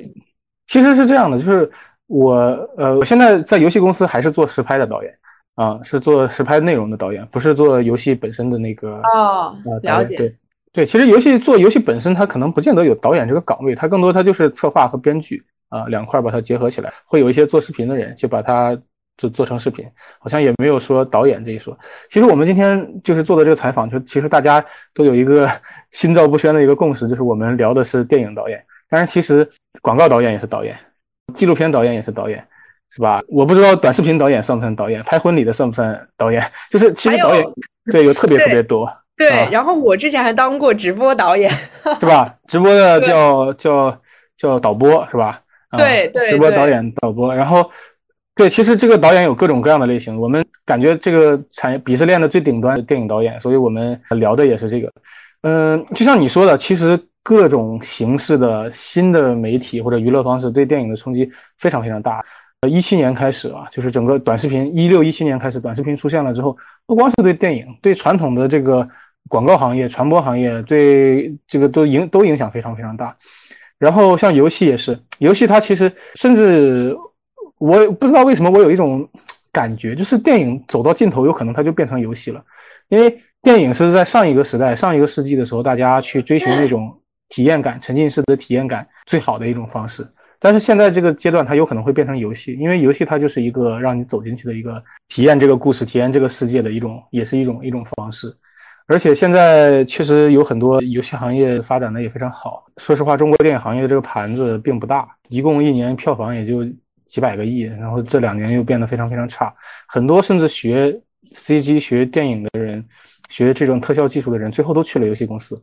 [0.69, 1.69] 其实是这样的，就是
[2.07, 2.33] 我
[2.77, 5.13] 呃，我现在在游戏公司还是做实拍的导演。
[5.55, 9.53] 啊，是做实拍内容的导演，不是做游戏本身的那个哦。
[9.83, 10.35] 了解，对
[10.71, 16.93] 对，其实游戏做游戏本身，它可能不见得有导演这个岗位，它更多它就是策划和编剧啊两块把它结合起来。
[17.03, 18.73] 会有一些做视频的人，就把它
[19.17, 19.85] 就做成视频，
[20.17, 21.77] 好像也没有说导演这一说。
[22.09, 25.45] 其实我们今天就是做的这个采访，就其实大家都有一个
[25.91, 29.49] 心照不宣的一个共识，就是我们聊的是电影导演，但是其实
[29.81, 30.77] 广告导演也是导演，
[31.33, 32.45] 纪录片导演也是导演。
[32.91, 33.21] 是吧？
[33.27, 36.43] 我不知道短视频导演算不算导演，拍婚礼的算不算导演？
[36.71, 37.45] 就是其实导演
[37.91, 38.91] 对有特别特别多。
[39.15, 41.51] 对，然后我之前还当过直播导演，
[41.99, 42.33] 是吧？
[42.47, 43.95] 直播的 叫叫
[44.35, 45.39] 叫导播是吧？
[45.77, 47.35] 对对，直播导演导播。
[47.35, 47.69] 然后
[48.33, 50.19] 对，其实这个导演有各种各样的类型。
[50.19, 54.91] 我们感觉这个产业鄙视链的最顶端的电影导演，所以我们聊的也是这个。
[55.43, 62.23] 嗯，就像你说的，其实各种形式的新的媒体或者娱乐方式对电影的冲击非常非常大。
[62.61, 68.85] 呃，一七年开始啊，就是整个短视频，一六一七年开始，短视频出现了之后，不光是对电影，对传统的这个
[69.29, 73.15] 广告行业、传播行业，对这个都影都影响非常非常大。
[73.77, 76.93] 然后像游戏也是，游戏它其实甚至
[77.59, 79.07] 我不知道为什么我有一种
[79.53, 82.43] 感觉，就是电影走到尽头，有可能它就变成游戏了，
[82.89, 86.93] 因为电影是在上一个时代、上一个世纪的时候，大家去追寻那种
[87.29, 90.05] 体验感、沉浸式的体验感最好的一种方式。
[90.41, 98.33] 但是现在这个阶段，它有可能会变成游戏，因为游戏它就是一个让你走进去的一个体验这个故事、体验这个世界的一种，也是一种一种方式。
[98.87, 102.65] 而且现在确实有很多游戏行业发展的也非常好。
[102.77, 106.65] 说实话，中国电影行业的这个盘子并不大，一共一年票房也就
[107.05, 109.53] 几百个亿，然后这两年又变得非常非常差。
[109.87, 110.97] 很多甚至学
[111.35, 112.83] CG、学电影的人、
[113.29, 115.61] 学这种特效技术的人，最后都去了游戏公司。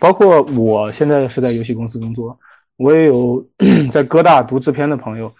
[0.00, 2.38] 包括我现在是在游戏公司工作。
[2.76, 3.44] 我也有
[3.92, 5.32] 在哥大读制片的朋友，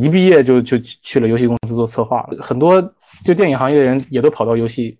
[0.00, 2.26] 一毕业就就去了游戏公司做策划。
[2.40, 2.80] 很多
[3.24, 4.98] 就电影行业的人也都跑到游戏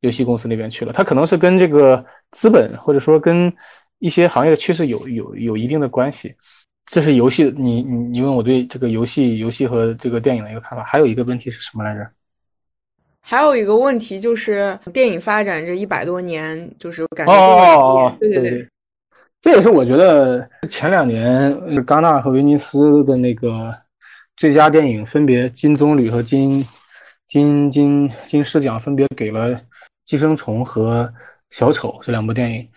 [0.00, 0.92] 游戏公司那边去了。
[0.92, 3.52] 他可能是跟这个资本或者说跟
[4.00, 6.34] 一些行业的趋势有有有一定的关系。
[6.86, 10.82] 这是游戏，你你你问我对这个游戏游戏和这个电影的一个看法。
[10.82, 12.04] 还有一个问题是什么来着？
[13.22, 18.68] 还有一个问题就是电影发展这一百多年，就是感觉哦，对对对，
[19.40, 21.52] 这也是我觉得前两年
[21.86, 23.72] 戛纳和威尼斯的那个
[24.36, 26.64] 最佳电影分别金棕榈和金
[27.28, 29.54] 金金金狮奖分别给了
[30.04, 31.04] 《寄生虫》和
[31.50, 32.68] 《小丑》这两部电影。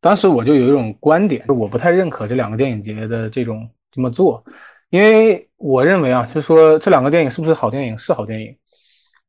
[0.00, 4.44] 当时我就有一种观点，我不太认可这两个电影节的这种这么做，
[4.90, 8.54] 因为我认为啊，就是说这两个电影是不是好电影是好电影。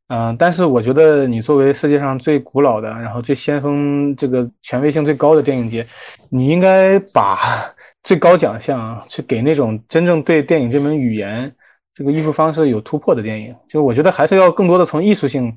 [0.09, 5.87] 嗯，但是我觉得你作为世界上最古老的，然后最先锋、这个权威性最高的电影节，
[6.29, 7.37] 你应该把
[8.03, 11.51] 最高奖项去给那种真正对电影这门语言、
[11.95, 13.55] 这个艺术方式有突破的电影。
[13.67, 15.51] 就我觉得还是要更多的从艺术性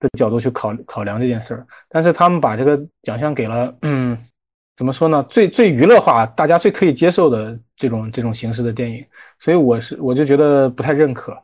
[0.00, 1.66] 的角度去考考量这件事儿。
[1.88, 4.18] 但是他们把这个奖项给了，嗯，
[4.76, 5.24] 怎么说呢？
[5.30, 9.02] 最最娱乐化、大家最可以接受的这种这种形式的电影，
[9.38, 11.34] 所以我是我就觉得不太认可。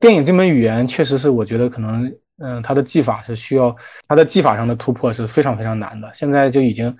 [0.00, 3.74] 电影这门语言确实是，我觉得可能，嗯，它的技法是需要
[4.08, 6.10] 它的技法上的突破是非常非常难的。
[6.14, 6.96] 现在就已经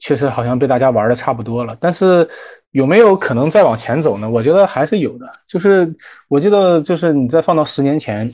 [0.00, 1.76] 确实好像被大家玩的差不多了。
[1.80, 2.28] 但是
[2.72, 4.28] 有没有可能再往前走呢？
[4.28, 5.32] 我觉得还是有的。
[5.46, 5.88] 就是
[6.26, 8.28] 我记得，就是你再放到十年前，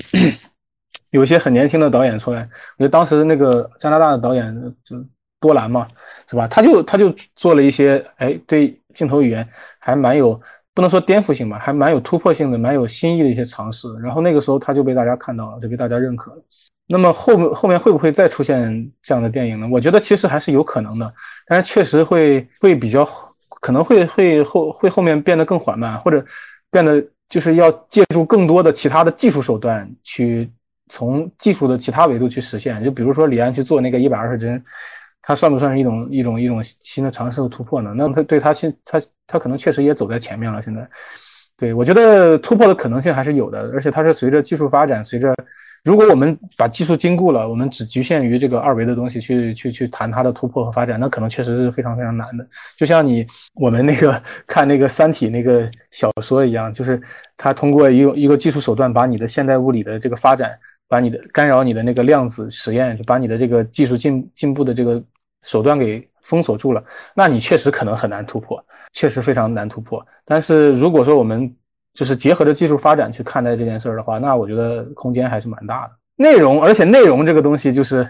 [1.10, 4.54] 有一些很年轻的导演出来，我觉得当时那个加拿大的导演
[4.86, 4.96] 就
[5.38, 5.86] 多兰嘛，
[6.30, 6.48] 是吧？
[6.48, 9.46] 他就他就做了一些，哎，对镜头语言
[9.78, 10.40] 还蛮有。
[10.76, 13.90] 不能说颠覆性吧，还蛮有突破性的，蛮有新意的一些尝试。
[13.94, 16.42] 然后那个时候他就被大家看到了，就被大家认可了。
[16.86, 19.66] 那么后面后面会不会再出现这样的电影呢？
[19.72, 21.10] 我觉得其实还是有可能的，
[21.46, 23.08] 但是确实会会比较
[23.48, 26.22] 可能会会后会后面变得更缓慢，或者
[26.70, 30.50] 变得就是要借助更多的其他的技术手段去
[30.90, 32.84] 从技术的其他维度去实现。
[32.84, 34.62] 就比如说李安去做那个一百二十帧。
[35.28, 37.92] 它算不算是一种一种一种新的尝试和突破呢？
[37.96, 40.62] 那它对它现它它可能确实也走在前面了。
[40.62, 40.88] 现在，
[41.56, 45.34] 对我觉得突破的可能性还是有的，而且它是随着技术发展，随着
[45.82, 52.46] 如果我们把技术禁锢了，我们只局限于这个二维的东西去去去谈它的突破和发展，那可能确实是非常非常难的。
[52.76, 57.02] 就像你我们那个看那个《三体》那个小说一样，就是
[57.36, 65.02] 它通过一个一个技术手段，把你的现代物理的这个发展，把你的干扰你的那个量子实验，把你的这个技术进进步的这个。
[65.46, 70.04] 手段给封锁住了，那你确实可能很难突破，确实非常难突破。
[70.24, 71.50] 但是如果说我们
[71.94, 75.92] 就是结合着技术发展去看待这件事儿的话，那我觉得空间还是蛮大的。
[76.16, 78.06] 内容，而且内容这个东西就是，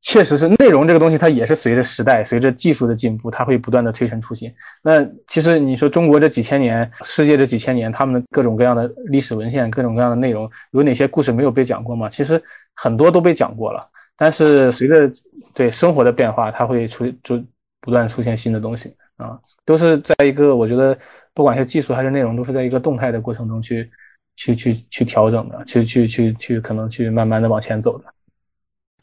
[0.00, 4.52] 确实是内容这个东西，它也是随着时代、随着技术的进步，它会不断的推陈出新。
[4.82, 12.08] 那其实你说中国这几千年，世界这几千年，他们的各种各样的历史文献、各种各样的内容，有哪些故事没有被讲过吗？
[12.08, 12.42] 其实
[12.74, 13.88] 很多都被讲过了。
[14.22, 15.10] 但是随着
[15.52, 17.42] 对生活的变化，它会出就
[17.80, 20.96] 不断出现新的东西啊，都是在一个我觉得
[21.34, 23.90] 不管是技术还是内容，都是在一个动态的过程中去
[24.36, 28.04] 去去去调整的，去去去去可能去慢慢的往前走的。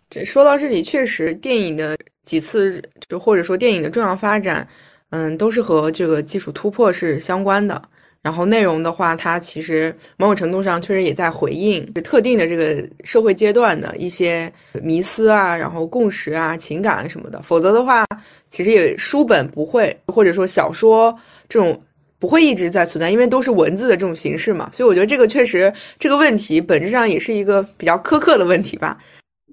[0.10, 4.66] 这说到这里，确实电影的几次就或者说电影的重要发展，
[5.10, 7.82] 嗯，都是和这个技术突破是相关的。
[8.22, 14.52] 然后内容的话，它其实某种程度上确实也在回应特定的这个社会阶段的一些
[14.84, 17.42] 迷思啊，然后共识啊、情感什么的。
[17.42, 18.06] 否则的话，
[18.50, 21.82] 其实也书本不会，或者说小说这种
[22.20, 24.70] 不会一直在存在，因为都是文字的这种形式嘛。
[24.74, 28.98] 所以我觉得这个确实这个问题本质上也是一个比较苛刻的问题吧。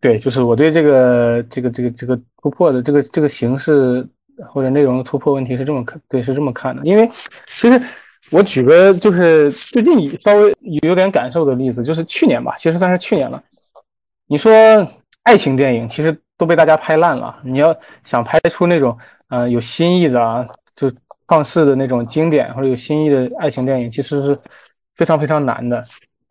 [0.01, 4.05] 对，就是我对这个这个这个这个突破的这个这个形式
[4.53, 7.09] 或者内容的突破问题是这么看，对，是这么看的，因为
[7.55, 7.81] 其实。
[8.31, 13.43] 我举个就是最近稍微有点感受的例子，就是去年吧，其实算是去年了。
[14.27, 14.53] 你说
[15.23, 18.97] 爱情电影其实都被大家拍烂了，你要想拍出那种
[19.29, 20.91] 呃有新意的啊，就
[21.27, 24.39] 放肆的那种经典或者有新意的爱情电影，其实是
[24.97, 25.83] 非常非常难的。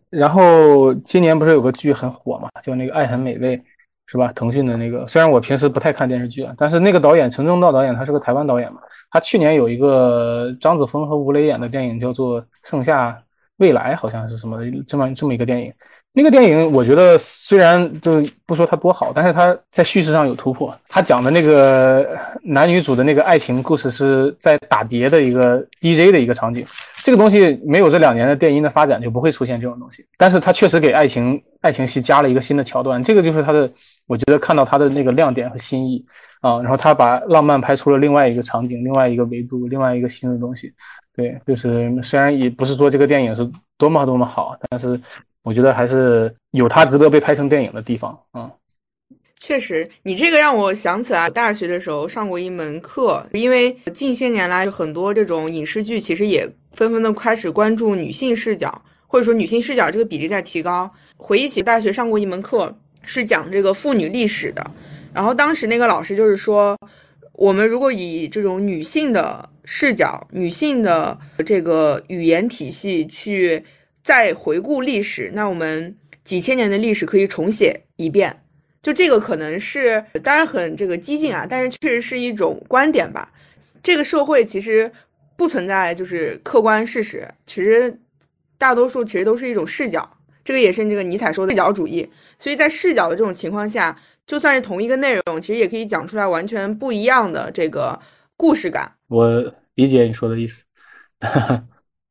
[0.10, 3.58] 然后今年不是有个剧很火嘛，叫那个《爱很美味》。
[4.08, 4.32] 是吧？
[4.36, 8.80] 腾讯的那个，虽然我平时不太看电视剧啊，但是那个导演陈正道导演，他是个台湾导演嘛。
[9.16, 13.18] 他去年有一个张子枫和吴磊演的电影，叫做《盛夏
[13.60, 15.72] 未来》，好像是什么这么这么一个电影。
[16.12, 20.78] 那个电影我觉得虽然就不说它多好，但是它在叙事上有突破。
[20.90, 22.06] 他讲的那个
[22.44, 26.66] 男女主的那个爱情故事是在打碟的一个 DJ 的一个场景。
[26.98, 30.06] 这个东西没有这两年的电音的发展，就不会出现这种东西。
[30.18, 33.72] 但是它确实给爱情爱情戏加了一个新的桥段，这个就是他的，
[34.08, 36.06] 我觉得看到他的那个亮点和新意
[36.46, 36.62] 啊。
[36.62, 40.72] 然后他把浪漫拍出了另外一个场景、另外一个维度、另外一个新的东西。
[41.16, 45.00] 对，就是虽然也不是说这个电影是多么多么好，但是。
[45.46, 48.52] 我觉得还是有它值得被拍成电影的地方啊。
[49.40, 60.92] 确实，你这个让我想起来大学的时候上过一门课，因为近些年来很多这种影视剧其实也纷纷的开始关注女性视角，或者说女性视角这个比例在提高。
[61.16, 64.72] 回忆起大学上过一门课，是讲这个妇女历史的，
[65.16, 66.78] 然后当时那个老师就是说，
[67.32, 73.64] 我们如果以这种女性的视角、女性的这个语言体系去
[74.04, 75.96] 再回顾历史，那我们
[76.26, 78.42] 几千年的历史可以重写一遍。
[78.84, 83.32] 就这个可能是，当然很这个激进啊，但是确实是一种观点吧。
[83.82, 84.92] 这个社会其实
[85.38, 87.98] 不存在就是客观事实，其实
[88.58, 90.08] 大多数其实都是一种视角。
[90.44, 92.08] 这个也是这个尼采说的视角主义。
[92.38, 93.98] 所以在视角的这种情况下，
[94.28, 98.00] 就算是同一个内容，其实也可以讲出来完全不一样的这个
[98.36, 98.92] 故事感。
[99.08, 100.64] 我理解你说的意思。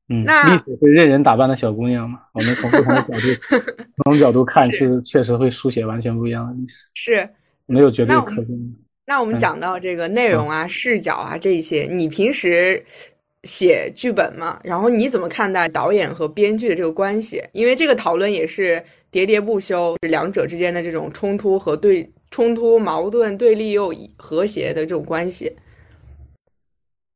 [0.08, 2.20] 嗯，那历史会任人打扮的小姑娘嘛？
[2.34, 7.28] 我们从不同的角度、 不同角度看，是确实会书写完全不一样的历史，是
[7.64, 8.46] 没有绝对那我客观。
[9.06, 12.84] 那我们讲到这个内容啊、视角啊这一些，你平时
[13.44, 14.60] 写剧本嘛？
[14.62, 17.42] 然后你怎么看待导演和编剧的这个关系？
[17.52, 18.84] 因为这个讨论也是
[19.14, 25.54] 喋喋不休，两者之间的这种冲突和对冲突、矛盾、对立又和谐的这种关系。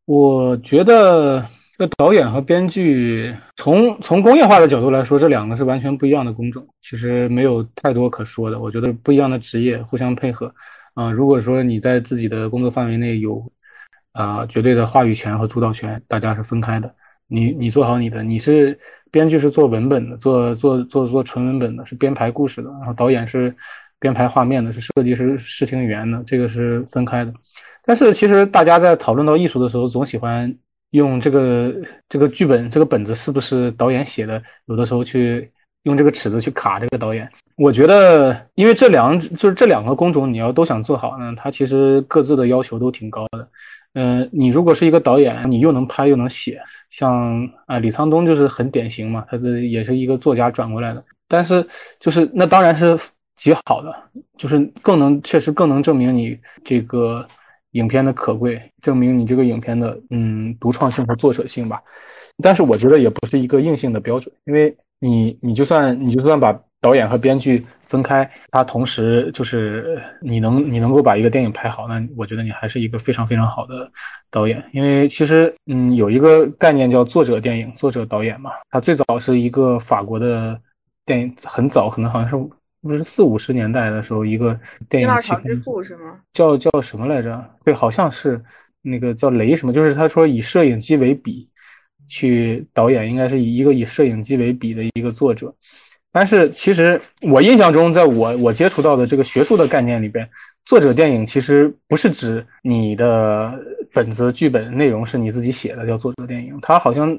[0.05, 1.45] 我觉得，
[1.77, 8.61] 这导演和编剧从从工业化的角度来说，这两个是完全不一样的工种，其实没有太多可说的。
[8.61, 10.55] 我觉得不一样的职业互相配合，
[10.95, 13.45] 啊、如果说你在自己的工作范围内有
[14.13, 16.95] 啊、绝对的话语权和主导权，大家是分开的。
[17.31, 18.79] 你你做好你的，你是
[19.11, 23.55] 编剧是做文本的，做做做做纯文本的，是编排故事的，然后导演是
[23.99, 27.33] 编排画面的，是设计师视听语言的，这个是分开的。
[27.85, 30.55] 但是其实大家在讨论到艺术的时候，总喜欢
[30.91, 31.75] 用这个
[32.09, 35.51] 这个剧本这个本子是不是导演写的，有的时候去
[35.89, 37.27] 用这个尺子去卡这个导演。
[37.57, 43.49] 我觉得，因为这两就是这两个工种，你要都想做好呢，它其实各自的要求都挺高的。
[43.95, 46.61] 嗯、你如果是一个导演，你又能拍又能写，
[46.91, 51.67] 像啊李沧东就是很典型嘛，他这也是一个作家转过来的，但是
[51.99, 52.97] 就是那当然是
[53.35, 53.93] 极好的，
[54.37, 57.27] 就是更能确实更能证明你这个
[57.73, 61.83] 影片的可贵，证明你这个影片的嗯独创性和作者性吧。
[62.41, 73.91] 但是我觉得也不是一个硬性的标准，因为你你就算你就算把导演和编剧分开，他同时就是你能你能够把一个电影拍好，那我觉得你还是一个非常非常好的
[74.31, 74.63] 导演。
[74.73, 80.61] 因为其实嗯有一个概念叫作者电影、作者导演嘛，他最早是一个法国的
[81.05, 82.37] 电影，很早可能好像是
[82.81, 86.21] 不是四五十年代的时候一个电影第二条之父是吗？
[86.33, 87.45] 叫叫什么来着？
[87.65, 88.41] 对，好像是
[88.83, 91.49] 那个叫雷什么，就是他说以摄影机为笔
[92.09, 95.55] 去导演，应该是以一个以摄影机为笔的一个作者。
[96.11, 100.29] 但是其实我印象中，在我我接触到的这个学术的概念里边，
[100.65, 103.57] 作者电影其实不是指你的
[103.93, 107.17] 本子剧本内容是你自己写的叫作者电影，它好像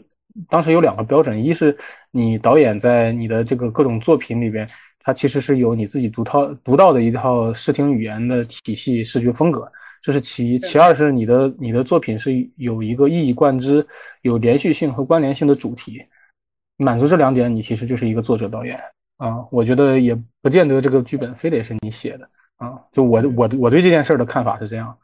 [0.50, 1.78] 当时有两个标准，一是
[2.12, 4.68] 你导演在你的这个各种作品里边，
[5.00, 9.72] 它其实是有你自己独套独到的一套视听语言的体系、视觉风格的，
[10.02, 10.60] 这是其一。
[10.60, 13.86] 其二是你的你的作品是有一个一以贯之、
[14.22, 16.02] 有连续性和关联性的主题，
[16.78, 18.80] 满足这两点，你其实就是一个作者导演
[19.18, 19.46] 啊。
[19.52, 22.80] 我觉得也不见得这个剧本非得是你写的啊。
[22.92, 24.98] 就我我我对这件事的看法是这样。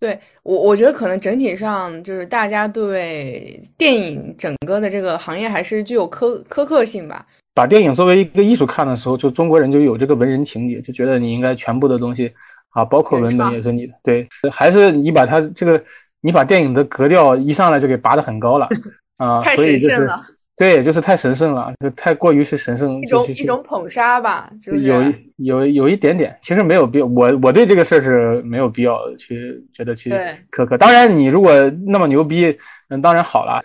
[0.00, 7.26] 对我，我觉得可能整体上就是大家对电影整个的这个行业还是具有苛苛刻性吧。
[7.52, 12.32] 把电影作为一个艺术看的时候，就中国人就有这个文人情节，就觉得你应该全部的东西
[12.70, 13.94] 啊，包括文本也是你的。
[14.02, 15.82] 对，还是你把它这个，
[16.20, 18.68] 你把电影的格调一上来就给拔得很高了
[19.18, 20.22] 啊，太所以就是神圣了
[20.56, 30.10] 对，就是太神圣了，就太过于是神圣，一种一种捧杀吧，就是有一有有一点点，其实没有必要，我我对这个事儿是没有必要去觉得去
[30.50, 30.76] 苛刻。
[30.76, 31.52] 当然，你如果
[31.86, 32.56] 那么牛逼，
[32.88, 33.62] 嗯，当然好了。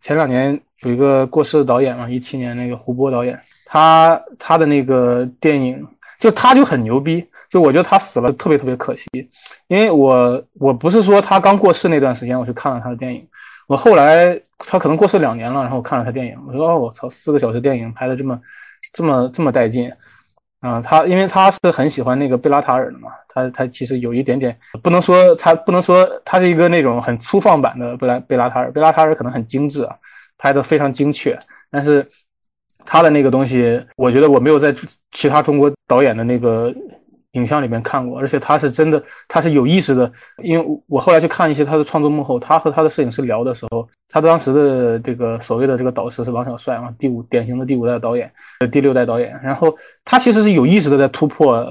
[0.00, 5.86] 前两年有一个过世的导演嘛，一七年那个胡波导演，他他的那个电影，
[6.18, 7.22] 就他就很牛逼，
[7.52, 9.06] 就我觉得他死了特别特别可惜，
[9.68, 13.28] 因为我我不是说他刚过世那段时间我去看了他的电影，
[13.68, 18.40] 我后来他可能过世两年了，然后我看了他电影，我说哦我操，四个小时电影拍的这么
[18.94, 19.92] 这么这么带劲。
[20.60, 29.96] 啊、他因为他是很喜欢那个贝拉塔尔的嘛，他他其实有一点点不能说他不能说他是一个那种很粗放版的贝拉贝拉塔尔，贝拉塔尔可能很精致啊，
[30.38, 31.36] 拍的非常精确，
[31.68, 32.06] 但是
[32.86, 34.72] 他的那个东西，我觉得我没有在
[35.10, 36.72] 其他中国导演的那个
[37.32, 40.10] 影像里面看过，而且他是真的，他是有意识的，
[40.42, 48.30] 因为我后来去看一些他的创作幕后，他和他的摄影师聊的时候，他当时的这个所谓的这个导师是王小帅嘛，第五典型的第五代导演，
[48.70, 49.74] 第六代导演，然后
[50.04, 51.64] 他其实是有意识的在突破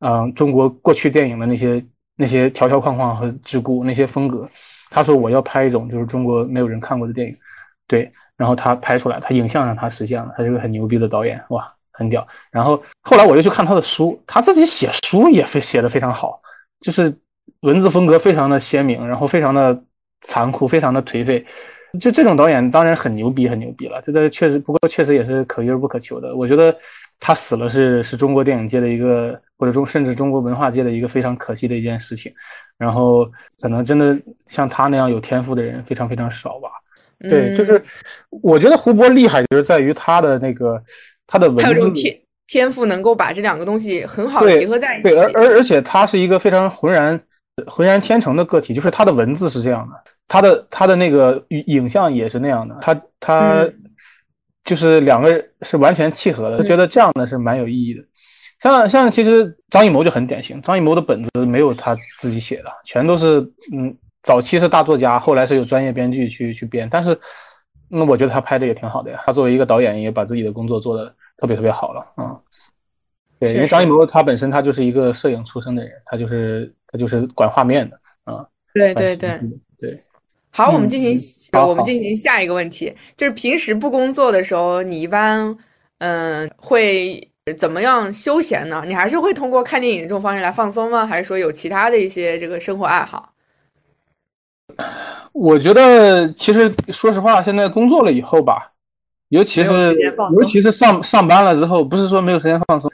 [0.00, 1.82] 嗯，中国过去电影的那些
[2.16, 4.46] 那些条条框框和桎梏，那些风格。
[4.90, 7.34] 他说我要拍一种就是中国没有人看过的电影，
[7.88, 8.06] 对，
[8.36, 11.66] 然后他拍出来，他影像让他实现了，他是个很牛逼的导演，哇，
[11.96, 12.26] 很屌。
[12.50, 16.40] 然后后来我又去看他的书，他自己写书也非写的非常好，
[16.80, 17.12] 就是
[17.60, 19.82] 文字风格非常的鲜明，然后非常的
[20.22, 21.44] 残酷，非常的颓废。
[21.98, 24.02] 就这种导演当然很牛逼，很牛逼了。
[24.02, 26.36] 这个确实，不过确实也是可遇而不可求的。
[26.36, 26.76] 我觉得
[27.18, 32.30] 他死了是是中国电影界的一个，或者中甚至中国文化界的一个非常可惜的一件事情。
[32.76, 33.24] 然后
[33.62, 34.14] 可能真的
[34.46, 36.68] 像他那样有天赋的人非常非常少吧。
[37.18, 37.82] 对，就是
[38.42, 40.78] 我觉得胡波厉害就是在于他的那个
[41.26, 45.08] 他的文字天天赋能够把这两个东西很好的结合在一起。
[45.08, 47.20] 对，而而而且他是一个非常浑然
[47.66, 49.94] 浑然天成的个体，就是他的文字是这样的。
[50.28, 53.68] 他的他的那个影像也是那样的，他他
[54.64, 58.02] 就是两个是完全契合的，觉得这样的是蛮有意义的。
[58.60, 63.40] 像像其实张艺谋就很典型，张艺谋的本子没有他自己写的，全都是
[63.72, 66.88] 嗯早期是大作家，后来是有专业编剧去去编。
[66.90, 67.16] 但是
[67.88, 72.36] 那我觉得他拍的也挺好的呀，他作为一个导演也把自己的工作做的特别特别好了啊。
[73.38, 78.46] 对，因为张艺谋他本身他就是一个摄影出身的人，他就是他就是管画面的啊。
[78.72, 79.38] 对对对
[79.78, 80.02] 对。
[80.50, 85.54] 好，我们进行我们进行下一个问题，就是平时不工作的时候，你一般
[85.98, 88.82] 嗯会怎么样休闲呢？
[88.86, 91.04] 你还是会通过看电影这种方式来放松吗？
[91.04, 93.34] 还是说有其他的一些这个生活爱好？
[95.32, 98.72] 我觉得其实说实话，现在工作了以后吧，
[99.28, 99.96] 尤其是
[100.34, 102.90] 尤其是上上班了之后，不是说没有时间放松，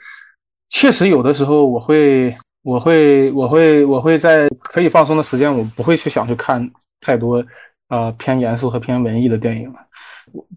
[0.69, 6.71] 确实有的时候我会我会我会我会在可以放松的时间，我不会去想去看。
[7.05, 7.45] 太多，
[7.89, 9.81] 呃，偏严肃和偏文艺的电影了。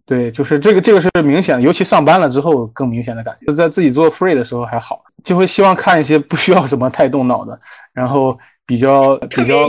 [0.05, 3.51] 对，就是这个，这个是明显的，尤其上班了之后更明显的感觉。
[3.55, 7.59] 在自己做 free 的时候还好，就会希望看一些不需要什么太动脑的，
[7.93, 9.66] 然后比较比较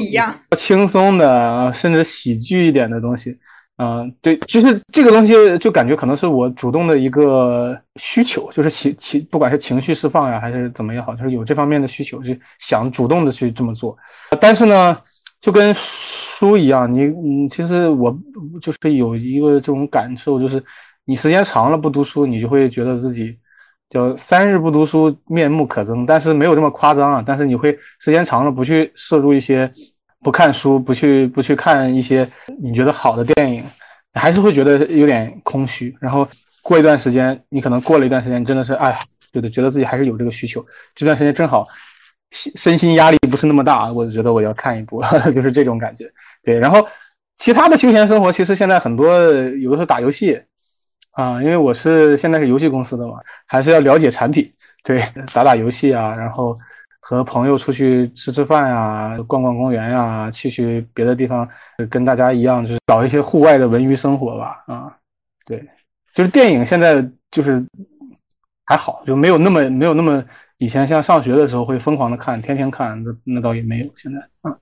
[0.56, 3.36] 轻松的，甚至喜剧一点的东西。
[3.78, 13.96] 嗯，对，就是这个东西，就感觉可能是我主动的一个需求，就是情情，不管是情绪释放呀，还是怎么也好，就是有这方面的需求，就想主动的去这么做。
[14.40, 14.96] 但是呢。
[15.38, 18.18] 就跟书一样，你你其实我
[18.60, 20.60] 就是有一个这种感受，就是
[21.04, 23.38] 你时间长了不读书，你就会觉得自己
[23.90, 27.22] 叫三日不读书面目可憎，但是没有这么夸张啊。
[27.26, 29.70] 但是你会时间长了不去摄入一些
[30.20, 32.28] 不看书，不去不去看一些
[32.62, 33.64] 你觉得好的电影，
[34.14, 35.96] 还是会觉得有点空虚。
[36.00, 36.28] 然后
[36.62, 38.98] 过一段时间，你可能过了一段时间，真的是哎，
[39.32, 40.64] 觉得觉得自己还是有这个需求。
[40.94, 41.66] 这段时间正好。
[42.32, 45.00] 身心压力不是那么大，我就觉得我要看一部，
[45.32, 46.10] 就是这种感觉。
[46.42, 46.84] 对，然后
[47.38, 50.38] 其他的休闲生活，其实现在很多有的时候打游戏
[51.16, 53.14] 啊，因为我是现在是游戏公司的嘛，
[53.46, 54.52] 还是要了解产品，
[54.84, 55.02] 对，
[55.32, 56.56] 打打游戏啊，然后
[57.00, 61.48] 和朋友出去吃吃饭呀，逛逛公园呀，去去别的地方，
[61.88, 64.62] 跟大家一样，就是搞一些户外的文娱生活吧。
[64.66, 64.94] 啊，
[65.46, 65.58] 对，
[66.12, 67.64] 就是电影现在就是
[68.66, 70.22] 还好，就没有那么没有那么。
[70.58, 73.92] 以前像上学的时候会疯狂的看，天天看，那那倒也没有。
[73.94, 74.58] 现在，嗯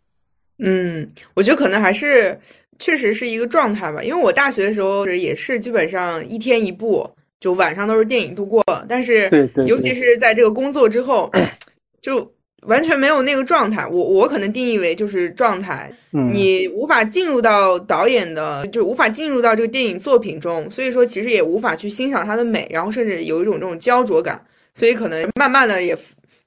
[0.58, 2.36] 嗯，我觉得可能还是
[2.78, 4.02] 确实是一个状态吧。
[4.02, 7.08] 因为我大学的时候也是基本上一天一部，
[7.40, 8.64] 就晚上都是电影度过。
[8.88, 9.30] 但是，
[9.66, 11.30] 尤其是在这个工作之后，
[12.00, 12.30] 就
[12.62, 13.86] 完全没有那个状态。
[13.86, 24.40] 我我可能定义为就是状态，你无法进入到导演的，就无法进入到这个电影作品中，所以说其实也无法去欣赏它的美，然后甚至有一种这种焦灼感。
[24.76, 25.96] 所以可能慢慢的也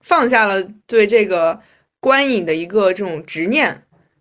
[0.02, 1.58] 放下了对这个
[2.02, 3.74] 观影的一个这种执念，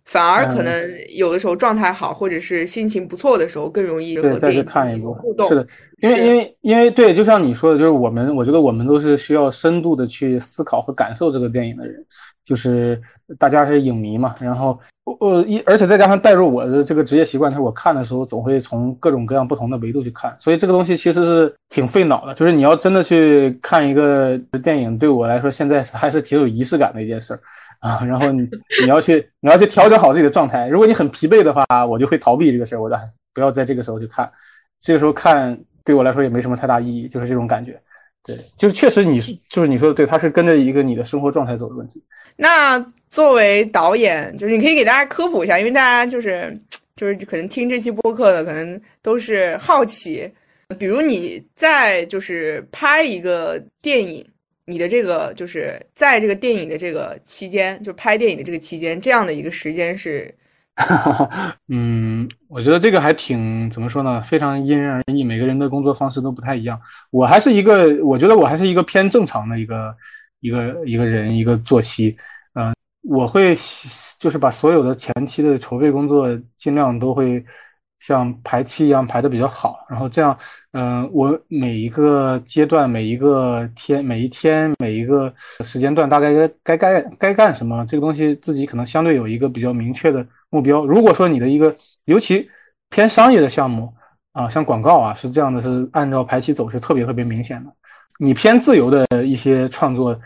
[0.07, 0.73] 反而可能
[1.15, 5.47] 有的时候状态好或者是心情不错的时候，更容易和电影看一部互动。
[5.49, 5.67] 是的，
[6.01, 12.03] 因为因为因为对，就像你说的，就是我们，我觉得我们都是需要深度的去思考和感受这个电影的人。
[12.45, 12.97] 就是
[13.37, 14.79] 大家是影迷嘛，然后
[15.19, 22.33] 我一而且再加上带入我的这个职业习惯，就是我看的时候总会从各种各样不同的维度去看，所以这个东西其实是挺费脑的。
[22.35, 27.39] 就是你要真的去看一个电影，对我来说现在 还是挺有仪式感的一件事儿
[27.79, 28.03] 啊。
[28.05, 28.47] 然后你
[28.81, 32.95] 你要去你要去调整好自己的状态，如果你很疲惫的话，我就会逃避这个事儿，我就
[33.33, 34.31] 不要在这个时候去看，
[34.79, 37.79] 这个时候看对我来说也没什么太大意义，就是这种感觉。
[38.23, 42.03] 对，就是确实你是就是你说的对，他是跟着一个你的生活状态走的问题。
[42.35, 42.77] 那
[43.09, 46.59] 作为导演，就是你可以给大家科普一下，因为大家就是
[46.97, 50.29] 就是可能听这期播客的，可能都是好奇，
[50.77, 54.27] 比如你在就是拍一个电影，
[54.69, 60.33] 你的这个就是在这个电影的这个期间，就拍电影的这个期间，这样的一个时间是。
[61.69, 64.21] 嗯，我觉得这个还挺怎么说呢？
[64.21, 66.79] 非常因人而异，每个人的工作方式都不太一样。
[67.09, 69.95] 我还是一个，我觉得我还是一个偏正常的一个
[70.41, 72.15] 一个一个人一个作息，
[72.53, 73.57] 嗯，我会
[74.19, 77.43] 就是把所有的前期的筹备工作尽量都会
[77.99, 80.37] 像排期一样排的比较好，然后这样，
[80.71, 85.33] 嗯，我每一个阶段每一个天每一天每一个
[85.63, 86.31] 时间段大概
[86.63, 90.85] 该该该该干什么，这个东西自己可能相对有一个比较明确的目标。
[90.85, 91.75] 如果说你的一个
[92.05, 92.47] 尤其
[92.89, 93.93] 偏商业的项目
[94.31, 97.71] 啊，像广告啊，是这样的，是按照排期走是特别特别明显的。
[98.19, 100.17] 你偏自由的一些创作，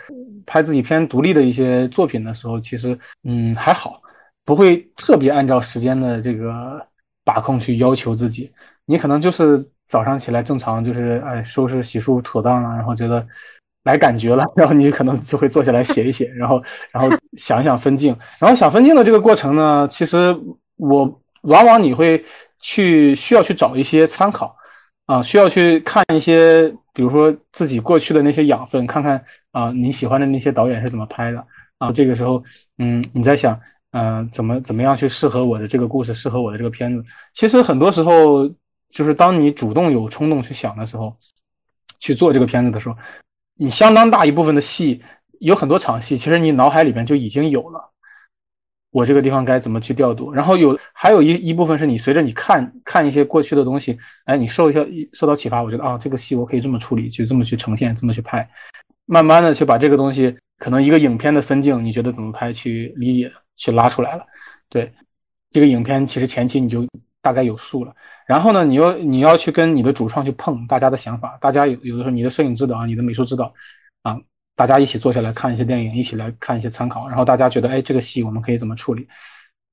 [0.46, 4.02] 拍自己偏独立的一些作品的时候，其实嗯还好，
[4.46, 6.86] 不会特别按照时间的这个
[7.24, 8.52] 把控去要求自己。
[8.86, 13.26] 你可能就是早上起来正常就是哎收拾洗漱妥当了，然后觉得
[13.84, 16.62] 来感觉了， 然后你可能就会坐下来写一写，然后
[16.92, 20.36] 然后想一想分镜，然后想分镜的这个过程呢，其实
[20.78, 22.24] 我往往你会
[22.60, 24.56] 去需要去找一些参考
[25.06, 26.74] 啊，需要去看一些。
[26.94, 31.42] 比如说自己过去的那些养分，看看啊你喜欢的那些导演是怎么拍的
[31.78, 31.90] 啊。
[31.90, 32.44] 这个时候，
[32.80, 33.58] 嗯，你在想，
[33.92, 37.04] 嗯，怎么怎么样去适合我的这个故事，适合我的这个片子。
[37.34, 38.48] 其实很多时候，
[38.90, 41.16] 就是当你主动有冲动去想的时候，
[42.00, 42.96] 去做这个片子的时候，
[43.56, 45.02] 你相当大一部分的戏，
[45.40, 47.90] 有很多场戏，其实你脑海里面就已经有了。
[48.92, 50.34] 我这个地方该怎么去调度？
[50.34, 58.50] 然后有还有一一部分是你随着你看看一些过去的东西，哎，你受一下受到启发，我觉得啊，这个戏我可以这么处理，就这么去呈现，这么去拍，
[59.06, 63.32] 慢慢的去把这个东西，可能一个影片的分镜，你觉得怎么拍，去理解，
[63.62, 64.26] 去拉出来了。
[64.70, 64.92] 对，
[65.52, 66.86] 这个影片其实前期你就
[67.22, 67.94] 大概有数了。
[68.26, 73.54] 然后呢，你要你要去跟你的主创去碰大家的想法，大家有有的时候你的摄影指导，你的美术指导，
[74.02, 74.20] 啊。
[74.54, 79.08] 大家一起坐下来看一些电影，一起来看一些参考，然后大家觉得，哎，这个戏我们可以怎么处理？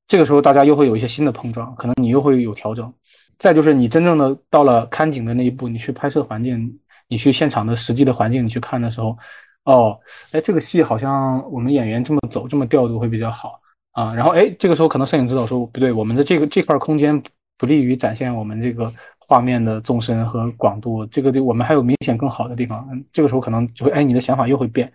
[0.07, 2.91] 这个时候大家又会有一些新的碰撞，可能你又会有调整。
[3.39, 9.18] 再就是你真正的到了看景的那一步，你去拍摄环境，你去现场的实际的环境你去看的时候，
[9.64, 9.99] 哦，
[10.30, 13.61] 哎，这个戏好像我们演员这么走，这么调度会比较好
[13.99, 14.15] 啊。
[14.15, 17.23] 然后，哎，这个时候可能摄影指导说不对，我们的这个这块空间
[17.57, 18.93] 不利于展现我们这个。
[19.31, 22.89] 画面的纵深和广度，这个地我们还有明显更好的地方。
[22.91, 24.91] 嗯这个时候可能就会，哎，你的想法又会变。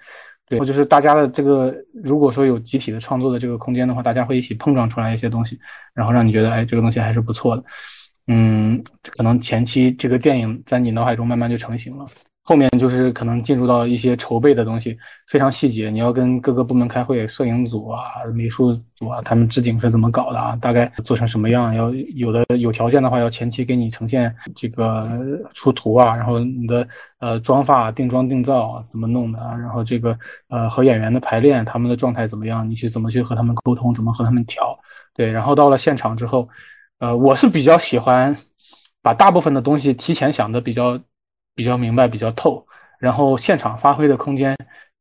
[0.50, 1.72] 对，就是大家的这个，
[2.04, 5.60] 如果说有集体的创作的这个空间的话，大家会一起碰撞出来一些东西，
[5.94, 7.64] 然后让你觉得，哎，这个东西还是不错的。
[8.26, 12.08] 嗯，可能前期这个电影在你脑海中慢慢就成型了。
[12.46, 15.90] 后面就是可能进入到一些筹备的东西，非常细节。
[15.90, 18.02] 你要跟各个部门开会，摄影组啊、
[18.34, 20.54] 美术组啊，他们置景是怎么搞的啊？
[20.58, 21.74] 大概做成什么样？
[21.74, 25.10] 要有的有条件的话，要前期给你呈现这个
[25.54, 26.86] 出图啊，然后你的
[27.20, 29.56] 呃妆发定妆定造怎么弄的啊？
[29.56, 30.18] 然后这个
[30.50, 32.70] 呃和演员的排练，他们的状态怎么样？
[32.70, 33.96] 你去怎么去和他们沟通？
[33.96, 34.78] 怎么和他们调？
[35.16, 36.50] 对，然后到了现场之后，
[37.00, 38.36] 呃，我是比较喜欢
[39.02, 41.00] 把大部分的东西提前想的比较。
[41.56, 42.66] 比较明白，比较透，
[43.00, 44.56] 然后现场发挥的空间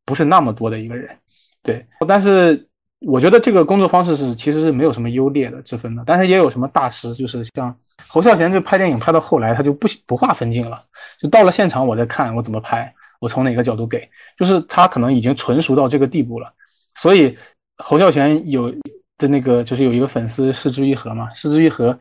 [0.04, 1.16] 不是那么多的一个人，
[1.62, 1.84] 对。
[2.06, 2.68] 但是
[3.00, 7.74] 我觉得这个工作方式是其实是没有什么优劣的之分的，但是也有什么大师，就是像
[8.08, 10.84] 侯孝贤，就拍电影拍到后来他就不不画分镜了，
[11.18, 16.52] 就到了现场我再看我怎么拍，我从哪个角度给，就是他可能已经纯熟到这个地步了。
[16.96, 17.36] 所以
[17.78, 18.70] 侯孝贤有
[19.18, 21.98] 的那个就是有一个粉丝失之愈合嘛，失之愈合。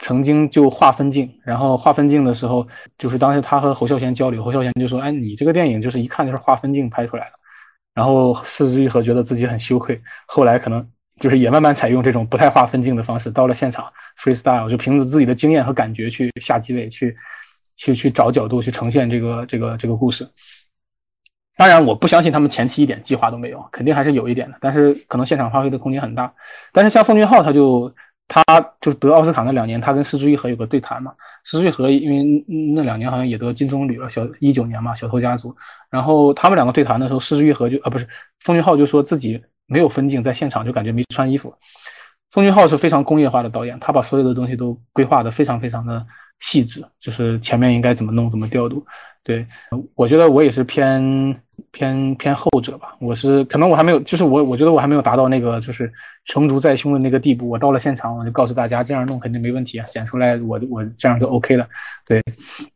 [0.00, 7.32] 曾经就划分镜，然后划分镜的时候，就是当时他和侯孝贤交流，侯孝贤就说：“哎，你这个电影就是一看就是划分镜拍出来的。”
[7.92, 10.88] 然后四之愈合觉得自己很羞愧，后来可能
[11.18, 17.14] 就是也慢慢采用这种不太划分镜的方式，到了现场 freestyle 就凭着自己的经验和感觉去下机位，去
[17.76, 20.26] 去去找角度去呈现这个这个这个故事。
[21.58, 26.32] 当然，我不相信他们前期一点计划都没有，肯定还是有一点的，但是可能现场发挥的空间很大。
[26.72, 27.94] 但是像奉俊昊他就。
[28.32, 28.44] 他
[28.80, 31.12] 就得奥斯卡那两年，他跟施之愈合有个对谈嘛。
[31.42, 35.50] 施之愈合因为那两年好像也得金棕榈了，小一九年嘛，《小偷家族》。
[35.90, 38.06] 然后他们两个对谈的时候，施之愈合就啊不是，
[38.38, 41.52] 奉俊昊就说自己没有分镜，在现场就感觉没穿衣服。
[42.30, 46.06] 奉俊昊是非常工业化的导演，他把所有的东西都规划的非常非常的
[46.38, 48.86] 细致，就是前面应该怎么弄，怎么调度。
[49.24, 49.44] 对，
[49.96, 51.02] 我觉得我也是偏。
[51.72, 55.92] 偏偏后者吧，我是可能我还没有，就是我我觉得我还没有达到那个就是
[56.24, 57.48] 成竹在胸的那个地步。
[57.48, 61.64] 我到了现场，我就告诉大家这样弄肯定没问题啊，剪出来我我这样就 OK 了。
[62.04, 62.20] 对，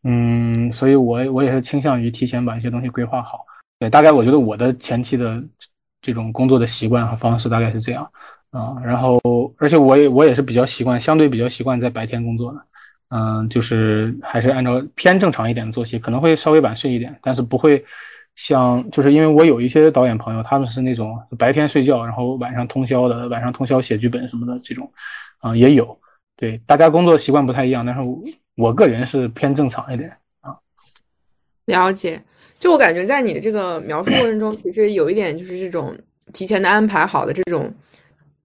[0.04, 3.44] 嗯，所以我我也是倾向于提前把一些东西规划好。
[3.80, 5.42] 对，大概我觉得我的前期的
[6.00, 8.08] 这种工作的习惯和方式大概是这样
[8.52, 8.76] 啊。
[8.84, 9.20] 然后，
[9.58, 12.60] 而且我也我也是比较习惯，相对比较习惯在白天工作的，
[13.10, 17.84] 嗯，就是还是按照偏正常一点的作息，可能会稍微晚睡一点，但是不会。
[18.36, 24.90] 像就是因为我有一些导演朋友，他们是那种白天睡觉，然后晚上通宵的，晚上通宵写剧本什么的这种，
[25.38, 25.98] 啊也有。
[26.36, 28.00] 对，大家工作习惯不太一样，但是
[28.56, 30.10] 我个人是偏正常一点
[30.40, 30.54] 啊。
[31.66, 32.22] 了解。
[32.58, 35.94] 就我感觉在你的这个描述过程中，其实有一点就是这种
[36.32, 37.70] 提前的安排好的这种，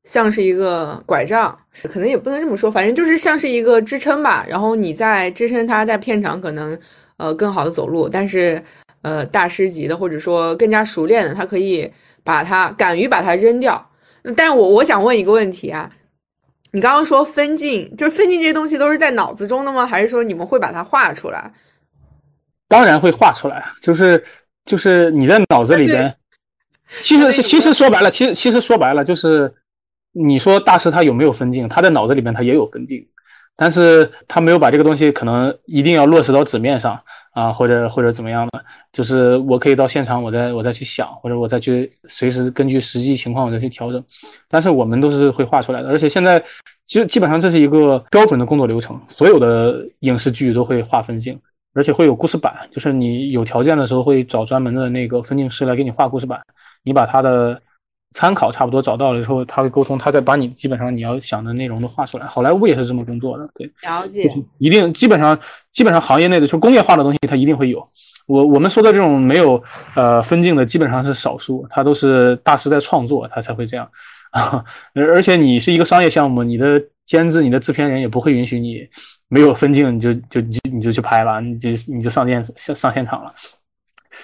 [0.03, 4.45] 像是一个拐杖，可能也不能这么说，反正就是像是一个支撑吧。
[4.47, 6.77] 然后你在支撑他在片场可能
[7.17, 8.61] 呃更好的走路，但是
[9.01, 11.91] 呃大师级的或者说更加熟练的，他可以
[12.23, 13.89] 把它敢于把它扔掉。
[14.35, 15.89] 但是我我想问一个问题啊。
[16.71, 19.87] 你刚刚说分镜，就是分镜这些东西都是在脑子中的吗？
[19.87, 21.51] 还是说你们会把它画出来？
[22.67, 24.23] 当然会画出来，就是
[24.65, 26.15] 就是你在脑子里边。
[27.01, 29.51] 其实其实说白了，其实其实说白了就是，
[30.11, 31.67] 你说大师他有没有分镜？
[31.67, 33.03] 他在脑子里面他也有分镜，
[33.61, 36.97] 但是他没有把这个东西可能一定要落实到纸面上
[37.33, 38.63] 啊，或者或者怎么样的。
[38.93, 44.01] 就是我可以到现场，我再我再去想，或者我再去随时根据实际情况我再去调整。
[44.47, 46.39] 但是我们都是会画出来的，而且现在
[46.87, 51.37] 其实基本上这是一个标准的工作流程，所有的影视剧都会画分镜，
[51.73, 56.39] 而且会有故事板，就是你有条件的时候会找专门的那个分镜师来给你画故事板，
[56.83, 57.61] 你把他的。
[58.11, 62.25] 参考差不多找到了之后，他会沟通，他再把你基本上你要想的内容都画出来。
[62.25, 65.37] 好莱坞也是这么工作的，对，了解，一定基本上
[65.71, 67.85] 基本上行业内的就工业化的东西，它一定会有。
[68.25, 69.61] 我我们说的这种没有
[69.95, 73.89] 呃分镜的，基本上是少数，它都是大师在创作，他才会这样
[74.31, 74.63] 啊。
[74.93, 78.87] 而而且你是一个商业项目，你的监制、你的制片人也不会允许你
[79.27, 83.33] 没有分镜你就就你你就去拍了，你就你就上电上上现场了。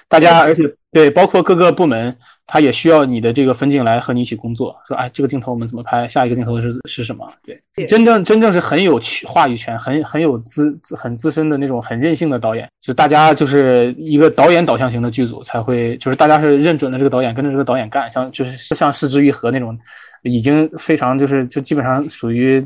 [0.08, 2.16] 大家，而且对，包括各个部门，
[2.48, 4.76] 他也需要你的这个分镜来和你一起工作。
[4.88, 6.08] 说，哎，这个镜头我们怎么拍？
[6.08, 7.30] 下一个镜头是是什么？
[7.43, 18.10] 对，真正真正是很有话语权、很很有资很资深的那种很任性的导演，就大家就是一个导演导向型的剧组才会，就是大家是认准了这个导演，跟着这个导演干。
[18.10, 19.78] 像就是像四之愈合那种，
[20.24, 22.66] 已经非常就是就基本上属于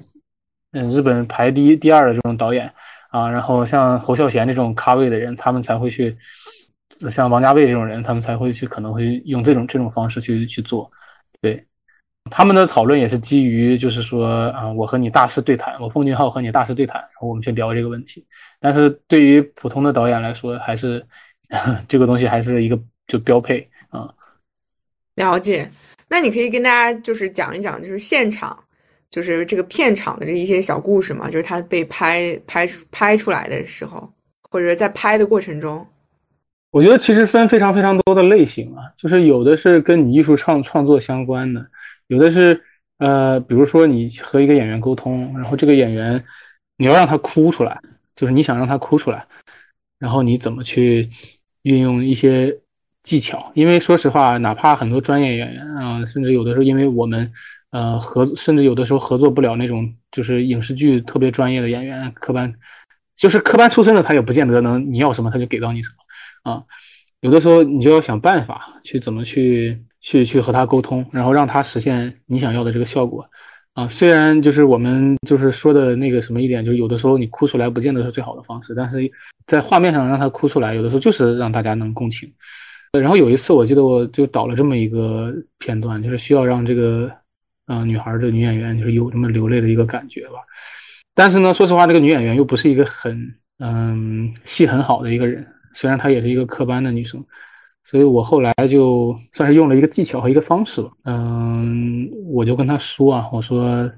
[0.73, 2.71] 嗯日本排第一第二的这种导演
[3.09, 3.27] 啊。
[3.27, 6.15] 然后像侯孝贤这种咖位的人，他们才会去。
[7.07, 10.91] 像王家卫这种人，他们才会去可能会用这种这种方式去去做，
[11.39, 11.63] 对，
[12.31, 18.25] 他们的讨论也是基于就是说啊，我和你大师对谈，我奉俊昊和你大师对谈，然后我们去聊这个问题。
[18.59, 21.05] 但是对于普通的导演来说，还是
[21.87, 22.77] 这个东西还是一个
[23.07, 24.13] 就标配啊。
[25.15, 25.69] 了解，
[26.07, 28.57] 那你可以跟大家就是讲一讲，就是现场，
[29.09, 34.11] 就是这个片场的这一些小故事嘛，就是他被拍拍拍出来的时候，
[34.49, 35.85] 或者在拍的过程中。
[36.71, 41.65] 我觉得其实分非常非常多的类型啊，就是有的是跟你艺术创创作相关的，
[42.07, 42.61] 有的是
[42.99, 46.23] 呃，比如说你和一个演员沟通，然后这个演员
[46.77, 47.79] 你要让他哭出来，
[48.15, 49.25] 就是你想让他哭出来，
[49.97, 51.09] 然后你怎么去
[51.63, 52.55] 运用一些
[53.01, 53.51] 技巧？
[53.55, 57.31] 因为说实话，哪怕很多专业演员啊，甚至有的时候因为我们
[57.71, 62.53] 呃合，甚至有的时候合作不了那种就是影视剧特别专业的演员，科班
[63.17, 65.95] 就是科班出身的，他也不见得能你要什么他就给到你什么。
[66.49, 66.63] 啊，
[67.21, 73.23] 有的时候你就要想办法去怎么去去去和他沟通，然后让他实现你想要的这个效果。
[73.73, 78.99] 啊，虽然就是我们就是说的那个什么一点，就是有的时候你哭出来不见得是最好的方式，但是
[79.47, 82.29] 在画面上让他哭出来，有的时候就是让大家能共情。
[82.99, 87.09] 然后有一次我记得我就导了这么一个片段，就是需要让这个
[87.67, 90.39] 嗯女孩的女演员就是有这么流泪的一个感觉吧。
[91.13, 95.45] 但是呢，说实话，这个女演员又不是一个很嗯戏很好的一个人。
[95.73, 97.23] 虽然她也是一个科班的女生，
[97.83, 100.91] 所以我后来就算是用了一个技巧和一个方式吧。
[101.05, 103.89] 嗯，我就跟她说啊，我说，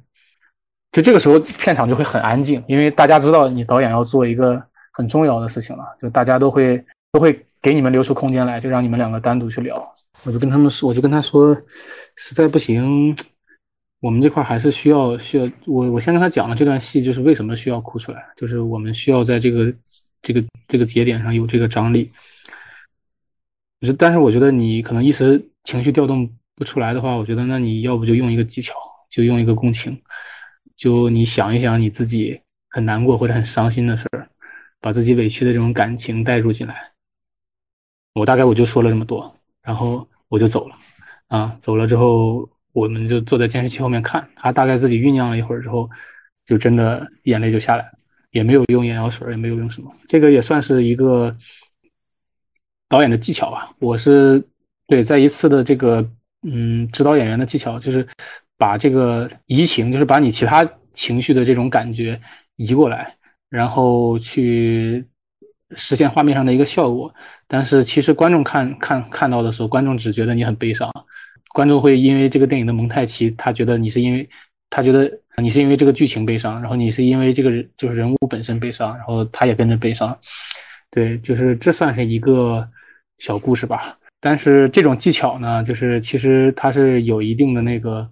[0.91, 4.61] 就这个时候片场就会很安静，因为大家知道你导演要做一个
[4.93, 9.95] 很重要的事情了，就大家都会都会给你们留出空间来，就让你们两个单独去聊。
[10.25, 11.55] 我就跟他们说，我就跟他说，
[12.15, 13.15] 实在不行，
[13.99, 19.73] 我们这块还是需要需要我我先跟他讲了这段戏，就是为什么需要哭出来，就是我们需要在这个。
[20.21, 22.11] 这个这个节点上有这个张力，
[23.81, 28.75] 就，但是我觉得你可能一时情绪调动不出来的话，我觉得那你要不就用一个技巧，
[29.09, 29.99] 就用一个共情，
[30.75, 34.29] 就你想一想你自己很难过或者很伤心的事儿，
[34.79, 36.91] 把自己委屈的这种感情带入进来。
[38.13, 40.75] 我大概我就说了这么多，然后我就走了。
[41.27, 45.89] 啊，走了之后，我们就坐在监视器后面看，他大概自己酝酿了一会儿之后，
[46.45, 47.91] 就真的眼泪就下来了。
[48.31, 51.35] 也没有用眼药水，也没有用什么，这个也算是一个
[52.87, 53.73] 导演的技巧吧。
[53.79, 54.41] 我是
[54.87, 56.09] 对在一次的这个
[56.43, 58.07] 嗯指导演员的技巧，就是
[58.57, 62.19] 把这个移情，就是把你其他情绪的这种感觉
[62.55, 63.13] 移过来，
[63.49, 65.05] 然后去
[65.75, 67.13] 实现画面上的一个效果。
[67.47, 70.89] 但是其实观众看看看到的时候，观众只觉得你很悲伤，
[71.53, 74.29] 观众会因为这个电影的蒙太奇，他觉得你是因为
[74.69, 75.11] 他觉得。
[75.37, 80.17] 你是因为这个剧情悲伤，然后你是因为这个就是人物本身悲伤，然后他也跟着悲伤，
[80.89, 82.67] 对，就是这算是一个
[83.19, 83.97] 小故事吧。
[84.19, 88.07] 但是这种技巧呢，就是其实它是有一定的那个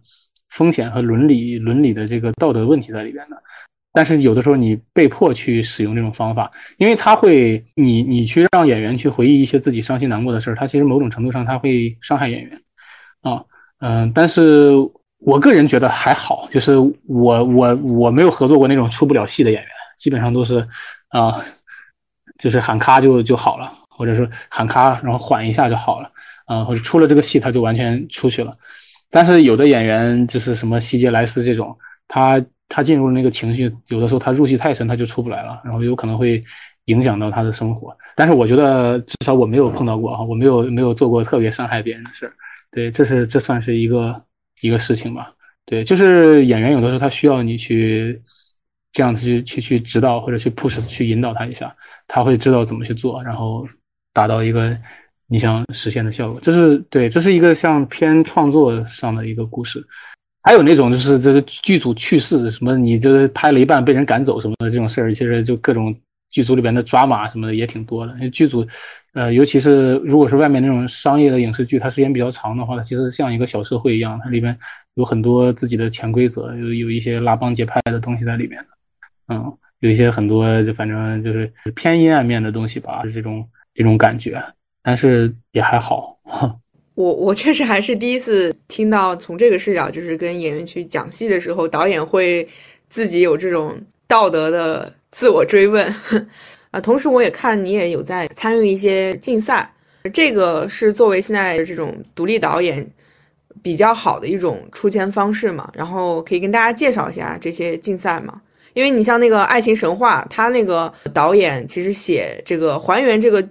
[0.50, 3.38] 风险和伦理伦理的这个道德问题在里边的。
[3.92, 12.62] 但是有的时候你被迫去使用这种方法，因为他会你你去让演员去回忆一些自己伤心难过的事儿，他其实某种程度上他会伤害演员
[13.22, 13.44] 啊
[13.80, 14.72] 嗯，但是
[15.20, 20.68] 我个人觉得还好，就是我我我没有合作过那种出不了戏的演员，基本上都是
[21.10, 21.42] 啊，
[22.38, 23.74] 就是喊咔就就好了。
[24.00, 26.10] 或者是喊咔，然后缓一下就好了，
[26.46, 28.56] 啊，或者出了这个戏他就完全出去了。
[29.12, 36.42] 但是有的演员就是什么希杰莱斯这种，他他进入那个情绪，有的时候他入戏太深，他就出不来了，然后有可能会
[36.86, 37.94] 影响到他的生活。
[38.16, 42.32] 但是我觉得至少我没有碰到过哈，我没有没有做过特别伤害别人的事儿。
[42.72, 44.16] 对，这是这算是一个
[44.62, 45.34] 一个事情吧。
[45.66, 48.22] 对，就是演员有的时候他需要你去
[48.92, 51.76] 这样去去去指导或者去 push 去引导他一下，
[52.08, 53.68] 他会知道怎么去做，然后。
[54.12, 54.76] 达到一个
[55.28, 59.82] 你想实现的效果，这是对，这是一个像偏创作上的一个故事。
[60.42, 65.96] 还有那种就是这是剧组去世什么，你就是拍了一半被人赶走什么的这种事儿，其实就各种
[66.32, 68.14] 剧组里边的抓马什么的也挺多的。
[68.14, 68.66] 因为剧组，
[69.14, 74.58] 呃，尤其是如果是外面那种商业的影视剧，它时间比较长的话，它其实像一个小社会一样，它里面
[74.96, 78.64] 有很多自己的潜规则，有有一些拉帮结派的东西在里面。
[79.28, 83.48] 嗯，有一些很多就反正就是偏阴暗面的东西吧，这种。
[83.76, 84.44] 这种感觉，
[84.84, 86.20] 但是也还好。
[86.96, 92.46] 我我确实还是第一次听到从这个视角，就是跟演员去讲戏的时候，导演会
[92.90, 95.88] 自己有这种道德的自我追问
[96.72, 96.82] 啊。
[96.82, 99.72] 同时，我也看你也有在参与一些竞赛，
[100.14, 102.86] 这个是作为现在这种独立导演
[103.62, 105.70] 比较好的一种出圈方式嘛。
[105.74, 108.42] 然后可以跟大家介绍一下这些竞赛嘛？
[108.74, 113.46] 因为你像那个《爱情神话》，他那个导演其实写这个还原这个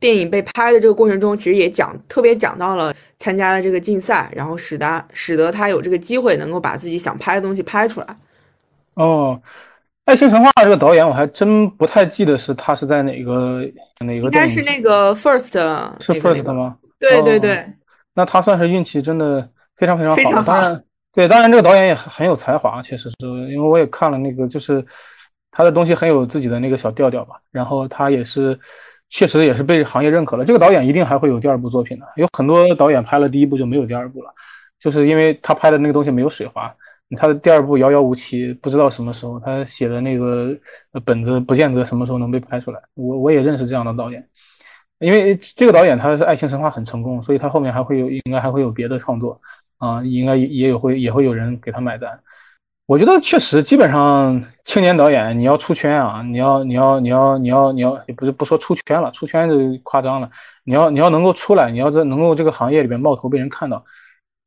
[0.00, 8.06] 电影被拍的这个过程中，其实也讲特别讲到了参加了这个竞赛，然后使得使得他有这个机会能够把自己想拍的东西拍出来。
[8.94, 9.40] 哦，
[10.08, 13.60] 《爱情神话》这个导演我还真不太记得是他是在哪个
[14.00, 14.26] 哪个。
[14.26, 15.52] 应该是那个 First
[16.00, 16.78] 是 First 吗？
[16.98, 17.62] 对对对。
[18.14, 19.46] 那他算是运气真的
[19.76, 20.16] 非常非常好。
[20.16, 20.80] 非常好。
[21.12, 23.16] 对，当然这个导演也很很有才华，确实是
[23.52, 24.82] 因为我也看了那个，就是
[25.50, 27.34] 他的东西很有自己的那个小调调吧。
[27.50, 28.58] 然后他也是
[29.10, 30.44] 确实也是被行业认可了。
[30.46, 32.06] 这个导演一定还会有第二部作品的。
[32.16, 34.30] 有很多导演拍了第一部就没有第二部了，
[34.80, 36.74] 就是因为他拍的那个东西没有水花，
[37.16, 40.56] 他的第二部遥遥无期，不知道什么时候他写的那个
[41.04, 42.80] 本子不见得什么时候能被拍出来。
[42.94, 44.26] 我我也认识这样的导演，
[44.98, 49.40] 因为这个导演他是《爱情神话》很成功，所以他后面还会有应该还会有别的创作。
[49.78, 52.18] 啊，应该也有会也会有人给他买单。
[52.86, 60.28] 我觉得确实，基本上青年导演你要出圈啊，你要你要你要你要你要不是不说出圈了，出圈就夸张了。
[60.64, 63.84] 你要你要能够出来，你要在能够这个行业里边冒头被人看到，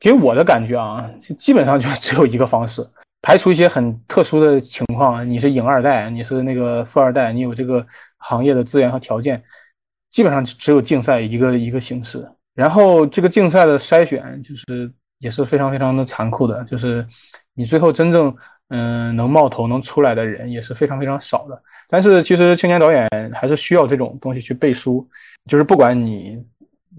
[0.02, 2.86] 给我的感觉啊，基本上就 只有一个方式，
[3.22, 7.86] 排除一些很特殊的情况，你是影二代，你是那个富二代，你有这个
[8.18, 9.42] 行业的资源和条件，
[10.10, 12.28] 基本上只有竞赛一个一个形式。
[12.54, 14.92] 然后这个竞赛的筛选就是。
[15.22, 17.06] 也是非常非常的残酷的，就是
[17.54, 18.36] 你最后真正
[18.70, 21.62] 嗯能冒头能出来的人也是非常非常少的。
[21.88, 25.08] 但是其实青年导演还是需要这种东西去背书，
[25.46, 26.44] 就是不管你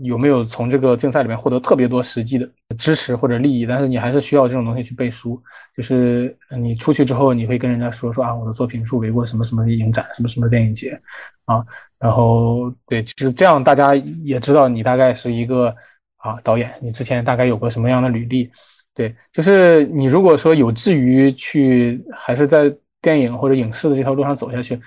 [0.00, 5.40] 有没有从这个竞赛里面获得特别多实际的支持或者利益，但是你还是需要这种东西去背书。
[5.76, 11.00] 就是你出去之后，你会跟人家说说啊，我的作品入围过什么什么影展，什么什么电影节
[11.44, 11.64] 啊，
[11.98, 15.74] 然后对，就是这样，大家也知道你大概是一个。
[16.22, 18.48] 啊，导演，你之前大概有过什么样的履历？
[18.94, 24.80] 对，就是你如果说有志于去，还是在电影或者影视的这条路上走下去，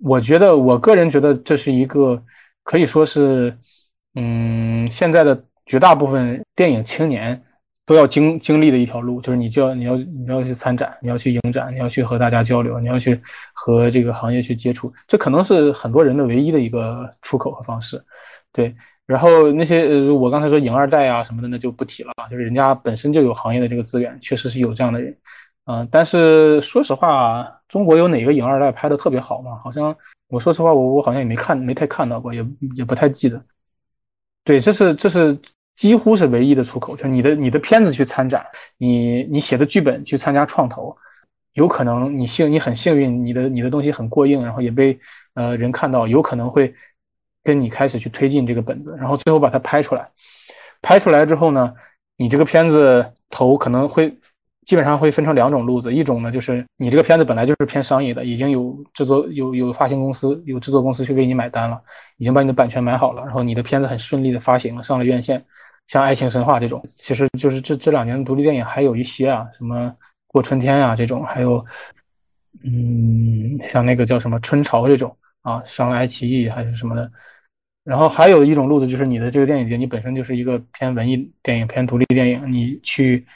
[0.00, 2.20] 我觉得，我个人觉得这是一个
[2.64, 3.56] 可以说是，
[4.14, 7.40] 嗯，现在的绝大部分电影青年
[7.86, 13.20] 都要经经历的一条路，就是你就要你要你要去参展，你要去影展，你要去和大家交流，你要去
[13.52, 18.02] 和这个行业去接触，这可能是很多人的唯一的一个出口和方式，
[18.52, 18.74] 对。
[19.06, 25.16] 然后那些呃，我刚才说影二代啊什么的，那就不提了就是人家本身就有行业的这个资源，确实是有这样的人，
[25.66, 25.88] 嗯。
[25.90, 29.60] 但是说实话，中国有哪个影二代拍的特别好吗？
[29.64, 29.92] 好像
[30.28, 32.46] 我说实话，我我好像也没看，没太看到过，也
[32.76, 33.42] 也不太记得。
[34.44, 35.38] 对，这是这是
[35.74, 38.44] 几乎是唯一的出口，就是你的你的片子去参展，
[38.78, 40.96] 你你写的剧本去参加创投，
[41.54, 44.98] 有可能你幸你很幸运，你的你的东西很过硬，然后也被
[45.34, 46.74] 呃人看到，有可能会。
[47.42, 50.06] 跟你开始去推进这个本子，然后最后把它拍出来。
[50.82, 51.72] 拍出来之后呢，
[52.18, 54.14] 你这个片子投可能会
[54.70, 61.82] 基本上会分成两种路子，一种呢就是你这个片子本来就是偏商业的，已经有制作有有发行公司有制作公司去为你买单了，
[62.18, 65.44] 已经把你的版权买好了，然后你的片子很顺利的发行了，上了院线，
[65.88, 69.88] 像《爱情神话》这种，其实就是这这两年的独立电影还有一些啊，什么
[70.28, 71.66] 《过春天》啊这种，还有
[72.62, 77.10] 嗯像那个叫什么《春潮》这种啊，上了爱奇艺还是什么的。
[77.82, 83.26] 然后还有一种路子，就是你的这个电影节，你本身就是一个偏文艺电影、偏独立电影，你去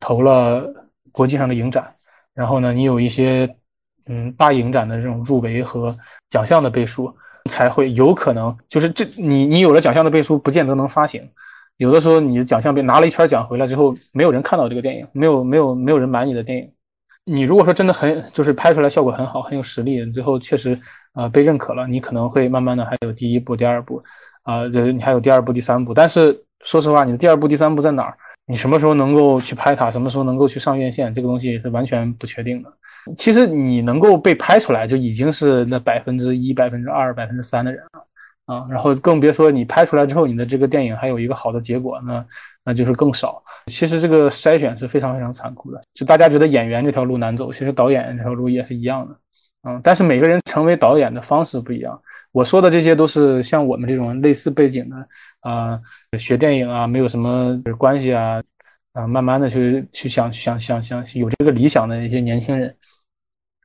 [0.00, 0.66] 投了
[1.12, 1.94] 国际上的影展，
[2.34, 3.48] 然后呢，你有一些
[4.06, 5.96] 嗯大影展的这种入围和
[6.30, 7.14] 奖项的背书，
[7.50, 11.28] 才会有可能就是这你你有了奖项的背书，不见得能发行。
[11.76, 16.70] 有的时候你的奖项被拿了一圈奖回来之后，没有人看到这个电影，没有没有没有人买你的电影。
[17.24, 20.78] 你如果说真的很就是拍出来效果很好，很有实力，最后确实
[21.12, 24.02] 啊被认可了，你可能会慢慢的还有第一部、第二部，
[24.42, 25.94] 啊，就是你还有第二部、第三部。
[25.94, 28.16] 但是说实话，你的第二部、第三部在哪儿？
[28.50, 29.88] 你什么时候能够去拍它？
[29.92, 31.14] 什么时候能够去上院线？
[31.14, 32.72] 这个东西是完全不确定的。
[33.16, 38.04] 其实你能够被拍出来，就已经是那百分之一、百分之二、百分之三的人了。
[38.46, 42.26] 啊，然后更别说你拍出来之后，你的这个电影还有一个好的结果，那
[42.64, 43.40] 那就是更少。
[43.66, 45.80] 其实这个筛选是非常非常残酷的。
[45.94, 49.16] 就大家觉得演员这条路难走，其实导演这条路也是一样的。
[49.62, 52.00] 嗯，但是每个人成为导演的方式不一样。
[52.32, 55.08] 我说的这些都是像我们这种类似背景的
[55.40, 55.80] 啊，
[56.18, 58.42] 学电影啊，没有什么关系啊，
[58.92, 62.74] 啊，慢慢的去去想想想想有这个理想的一些年轻人。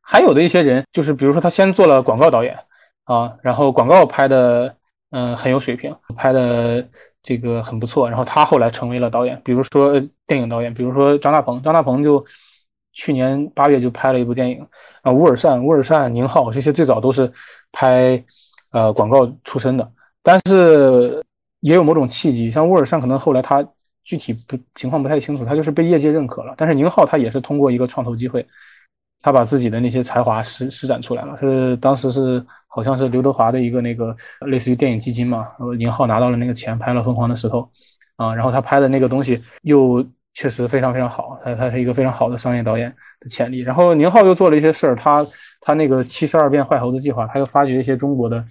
[0.02, 2.58] 还有的一些人，就是比如说他先做了广告导演。
[3.06, 4.76] 啊，然后广告拍的，
[5.12, 6.84] 嗯，很有水平，拍的
[7.22, 8.10] 这个很不错。
[8.10, 9.94] 然后他后来成为了导演，比如说
[10.26, 12.26] 电影导演，比如说张大鹏，张大鹏就
[12.94, 14.68] 去年八月就拍了一部电影
[15.04, 17.32] 啊，乌尔善、乌尔善、宁浩这些最早都是
[17.72, 18.26] 拍
[18.76, 21.24] 呃广告出身的，但是
[21.62, 23.66] 也有某种契机，像沃尔善可能后来他
[24.04, 28.46] 具体不情况不太清楚，他就是被业界认可了，但是宁浩他也是通过一个创投机会，
[29.22, 32.46] 他把自己的那些才华施施展出来了，是当时是。
[32.76, 34.14] 好像是刘德华的一个那个
[34.48, 35.48] 类似于电影基金嘛，
[35.78, 37.60] 宁浩拿到了那个钱，拍了《疯狂的石头》，
[38.18, 43.62] 啊，然后他拍的那个东西又确实非常非常好，他他是一个非常好的商业导演的潜力。
[43.62, 45.26] 然后宁浩又做了一些事儿，他
[45.66, 48.46] 他那个七十二变坏猴子计划，他又发掘一些中国的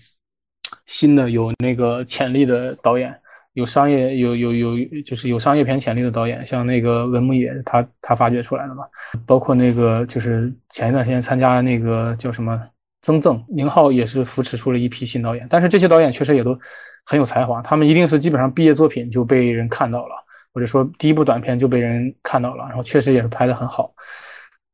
[0.85, 3.15] 新的有那个潜力的导演，
[3.53, 8.85] 有商业有有有就是有商业片潜力的导演，像那个文牧野，他他发掘出来的嘛，
[9.25, 12.61] 包括那个就是前一段时间参加那个叫什么。
[13.07, 16.59] 曾赠宁浩也是扶持出了一批新导演，但是这些导演确实也都
[17.05, 20.15] 很有才华，他们一定是基本上毕业作品就被人看到了，
[20.55, 23.93] 或者说第一部短片就被人看到了，然后确实也是拍的很好。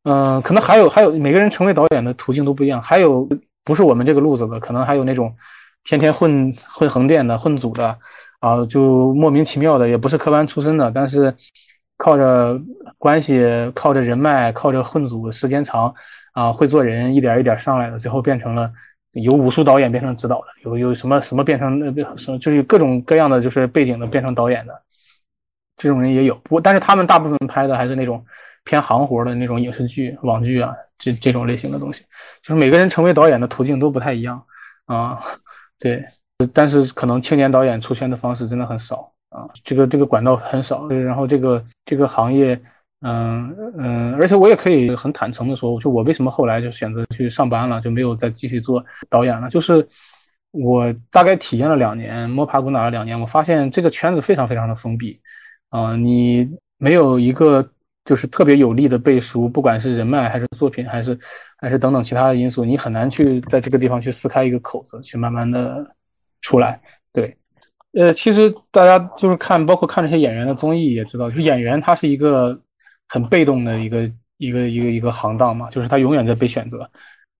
[0.05, 3.28] 嗯，可能还有还有每个人成为导演的途径都不一样，还有
[3.64, 5.34] 不是我们这个路子的，可能还有那种
[5.84, 7.96] 天天混混横店的、混组的
[8.40, 11.34] 啊，就莫名其妙的，也不是科班出身的，但是
[11.96, 12.61] 靠着
[12.98, 13.44] 关系、
[13.74, 15.94] 靠着人脉、靠着混组时间长。
[16.32, 18.70] 啊，会做人，一点一点上来的，最后变成了
[19.14, 24.72] 由武术导演变成指导的，有有什么什么变成那什么，就是各种各样的就是背景的变成导演的，
[25.76, 26.34] 这种人也有。
[26.44, 28.24] 不，但是他们大部分拍的还是那种
[28.65, 32.03] 偏行活的那种影视剧、网剧啊，这这种类型的东西。
[32.43, 34.43] 就是每个人成为导演的途径都不太一样
[34.87, 35.19] 啊，
[35.79, 36.05] 对。
[36.53, 40.89] 但是可能青年导演出圈的方式真的很少啊，这个这个管道很少。
[40.89, 42.61] 然后这个这个行业。
[43.03, 49.49] 嗯嗯，而且我也可以很坦诚的说，就我为什么后来就选择去上班了，就没有再继续做导演了。
[49.49, 49.89] 就是
[50.51, 55.19] 我大概体验了两年，摸爬滚打了两年，我发现这个圈子非常非常的封闭。
[55.71, 56.47] 啊，你
[56.77, 57.67] 没有一个
[58.05, 61.18] 就是特别有力的背书，不管是人脉还是作品，还是
[61.59, 65.84] 还是等等其他的因素，你很难去在这个地方去撕开一个口子，去慢慢的
[66.40, 66.80] 出来。
[67.12, 67.36] 对，
[67.92, 72.61] 呃，其实大家就是看，包括看这些演员的综艺也知道，就演员他是一个。
[73.12, 76.88] 很被动的一个一个一个一个行当嘛，就是他永远在被选择，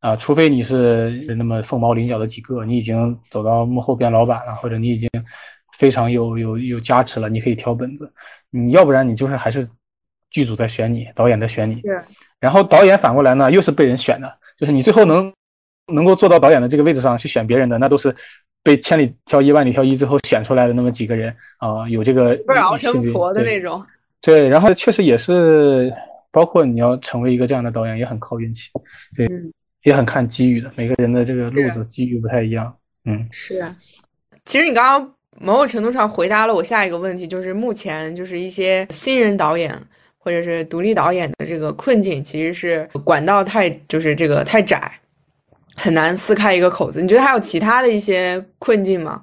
[0.01, 5.09] 啊，除非你是那么凤毛麟角的几个，你已经走到幕后变老板了，或者你已经
[5.79, 8.13] 非常有有有加持了，你可以挑本子，
[8.51, 9.65] 你要不然你就是还是
[10.31, 11.83] 剧组在选你，导演在选你，
[12.39, 15.33] 然后导演反过来呢又是被人选的，就是你最后能
[15.93, 18.15] 能够坐到导演的这个位置上去选别人的，那都是
[18.63, 23.85] 被千里挑一万里挑一最后选出来的那么几个人啊，有这个不是熬成佛的那种。
[24.21, 25.91] 对，然后确实也是，
[26.31, 28.69] 包括你要成为一个这样的导演，也很靠运气，
[29.17, 29.27] 对，
[29.83, 30.71] 也很看机遇的。
[30.77, 32.73] 每个人的这个路子机遇不太一样，
[33.07, 33.75] 嗯，是啊。
[34.45, 39.75] 其实你刚刚某种程度上回答了我下一个问题，就是目前就是一些新人导演
[40.23, 45.01] 或者是独立导演的这个困境，其实是管道太就是这个太窄，
[45.75, 47.01] 很难撕开一个口子。
[47.01, 49.23] 你觉得还有其他的一些困境吗？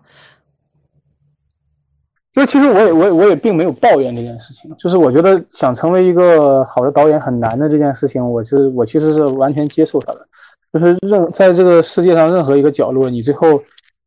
[2.34, 10.28] 就是其实我也我也我也并没有抱怨这件事情，就是我觉得想成为一个好的导演很难的这件事情，我是我其实是完全接受它的。
[10.74, 13.58] 就是任在这个世界上任何一个角落，你最后，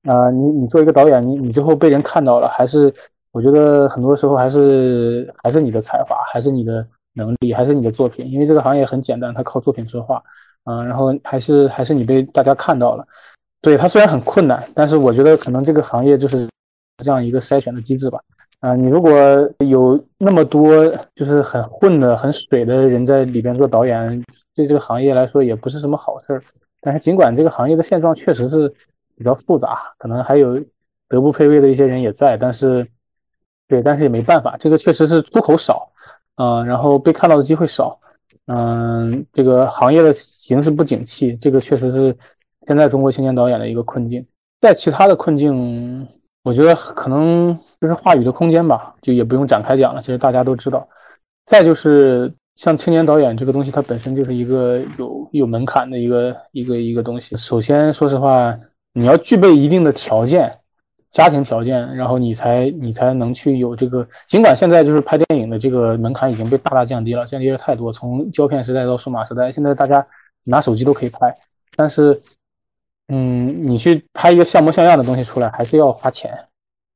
[0.04, 2.92] 啊，你你做一个导演，你你最后被人看到了，还是
[3.32, 10.22] 我觉得很多时候还是还是你的才华，还是你的能力，还是你的作品，因为这个行业很简单，它靠作品说话，
[10.64, 13.06] 啊，然后还是还是你被大家看到了。
[13.62, 16.48] 对它虽然很困难，但是我觉得可能这个行业就是
[17.04, 18.18] 这样一个筛选的机制吧。
[18.60, 19.12] 啊，你如果
[19.58, 24.22] 有那么多就是很混的、很水的人在里边做导演，
[24.54, 26.42] 对这个行业来说也不是什么好事儿。
[26.82, 28.68] 但是尽管这个行业的现状确实是
[29.16, 30.58] 比较复杂，可能还有
[31.08, 32.86] 德不配位的一些人也在，但是
[33.70, 35.90] 对，但是也没办法，这个确实是出口少，
[36.36, 37.98] 嗯，然后被看到的机会少，
[38.48, 42.14] 嗯，这个行业的形势不景气，这个确实是。
[42.68, 44.24] 现在中国青年导演的一个困境，
[44.60, 46.06] 在其他的困境，
[46.44, 50.00] 我觉得可能就是话语的空间吧，就也不用展开讲了。
[50.00, 50.86] 其实大家都知道。
[51.46, 57.34] 再就是像青年导演这个东西，它本身就是一个有有门槛的一个一个一个东西。
[57.34, 58.56] 首先，说实话，
[58.92, 60.56] 你要具备一定的条件，
[61.10, 64.06] 家庭条件，然后你才你才能去有这个。
[64.26, 67.92] 尽管现在就是拍电影的这个门槛已经被大大降低了，降低了太多。
[67.92, 70.06] 从胶片时代到数码时代，现在大家
[70.44, 71.34] 拿手机都可以拍，
[71.76, 72.20] 但是。
[73.12, 76.32] 嗯，你去拍一个像模像样的东西出来，还是要花钱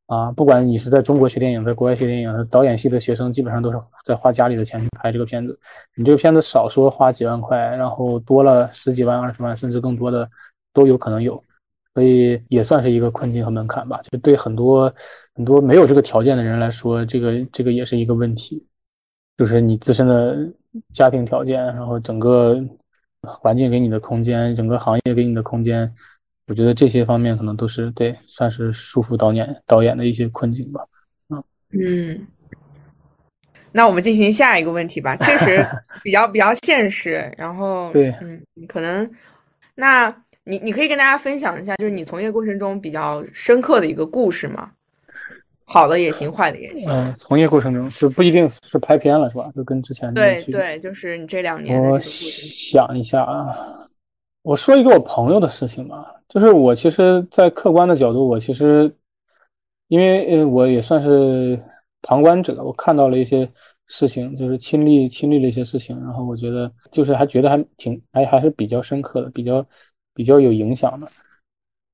[0.07, 0.31] 啊！
[0.31, 5.59] 不管你是在中国学电影，在国外学电影，导演系的学生基本上都是在花家里的钱去拍这个片子。
[5.97, 10.31] 你这个片子少说花几万块，然后多了十几万、二十万，甚至更多的
[10.73, 11.43] 都有可能有，
[11.95, 14.01] 所以也算是一个困境和门槛吧。
[14.11, 14.93] 就对很多
[15.35, 18.67] 很多没有这个条件的人来说，这个这个也是一个问题，
[19.37, 20.37] 就是你自身的
[20.93, 22.63] 家庭条件，然后整个。
[23.27, 25.91] 环境给你的空间，整个行业给你的空间，
[26.47, 30.83] 我觉得这些方面可能都是对，算是束缚导演导演的一些困境吧。
[31.31, 32.27] 嗯嗯，
[33.73, 35.67] 那我们进行下一个问题吧，确实
[36.05, 37.33] 比较比较现实。
[37.39, 38.39] 然后对，嗯，
[38.69, 39.11] 可能
[39.75, 40.15] 那
[40.45, 44.71] 你你可以跟大家分享一下，就是你从业过程中比较深刻的一个故事吗？
[45.67, 46.93] 好的也行，坏的也行。
[46.93, 49.51] 嗯，从业过程中就不一定是拍片了，是吧？
[49.57, 53.89] 就跟之前对对，就是你这两年的我想一下啊，
[54.43, 58.95] 我说一个我朋友的事情吧，就是我其实，在客观的角度，我其实
[59.89, 61.59] 因为呃，我也算是
[62.03, 63.51] 旁观者，我看到了一些
[63.87, 69.67] 事情，就是亲历亲历了一些事情，然后我觉得就是还觉得还挺还还是比较深刻的，比较
[70.15, 71.07] 比较有影响的。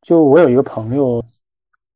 [0.02, 1.24] 就我有一个朋友。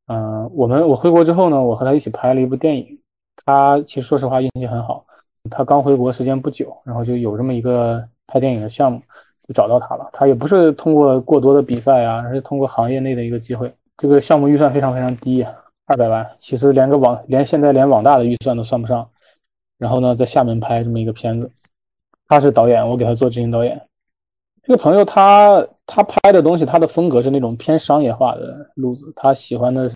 [0.07, 2.95] 嗯，我们我回国之后呢，我和他一起拍了一部电影。
[3.43, 5.03] 他其实说实话运气很好，
[5.49, 9.01] 他刚回国时间不久，然后就有这么一个拍电影的项目，
[9.47, 10.07] 就找到他了。
[10.13, 13.73] 他也不是通过过多的比赛啊，而是通过行业内的一个机会。
[13.97, 15.43] 这个项目预算非常非常低，
[15.87, 19.09] 二百万，其实连个网连现在连网大的预算都算不上。
[19.79, 21.49] 然后呢，在厦门拍这么一个片子，
[22.27, 23.81] 他是导演，我给他做执行导演。
[24.61, 29.11] 这个朋友他他拍的东西，他的风格是那种偏商业化的路子。
[29.15, 29.89] 他喜欢的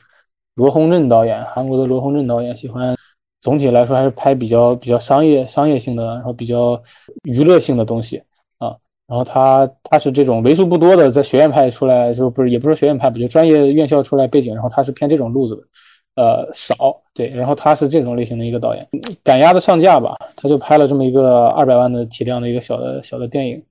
[0.55, 2.95] 罗洪镇导演，韩国的罗洪镇导演，喜欢
[3.41, 6.81] 总体来说还是拍比较比较商业商业性的，然后比较
[7.23, 8.21] 娱乐性的东西
[8.57, 8.75] 啊。
[9.07, 16.75] 然后他他是这种为数不多的在学院派出来，就不是也不是学院派吧，就专业院校出来背景，然后他是偏这种路子的，呃少
[17.13, 17.29] 对。
[17.29, 18.87] 然后他是这种类型的一个导演，
[19.23, 23.63] 赶鸭子上架吧，他就拍了这么一个二百万的体量的一个小的小的电影。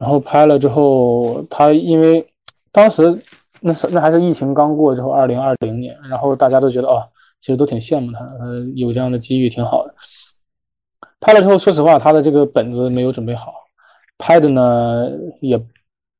[0.00, 2.26] 然后拍了之后，他因为
[2.72, 3.22] 当时
[3.60, 7.06] 那是那还是疫情刚过之后，二零二零年，然后大家都觉得啊，
[7.38, 9.94] 其实都挺羡慕他，呃，有这样的机遇挺好的。
[11.20, 13.52] 拍了之后，说实话，他的这个本子没有准备好，
[14.16, 15.10] 拍的呢
[15.42, 15.62] 也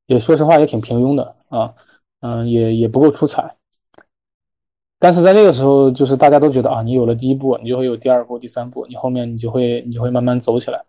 [0.05, 1.73] 也说实话也挺平庸的啊，
[2.21, 3.57] 嗯，也也不够出彩。
[4.99, 10.85] 但是在那个时候，就是大家都觉得啊，你有了第一步，你就会有第二步、第三步，你后面你就会你就会慢慢走起来。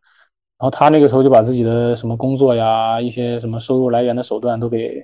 [0.61, 5.03] 然后他那个时候就把自己的什么工作呀，一些什么收入来源的手段都给，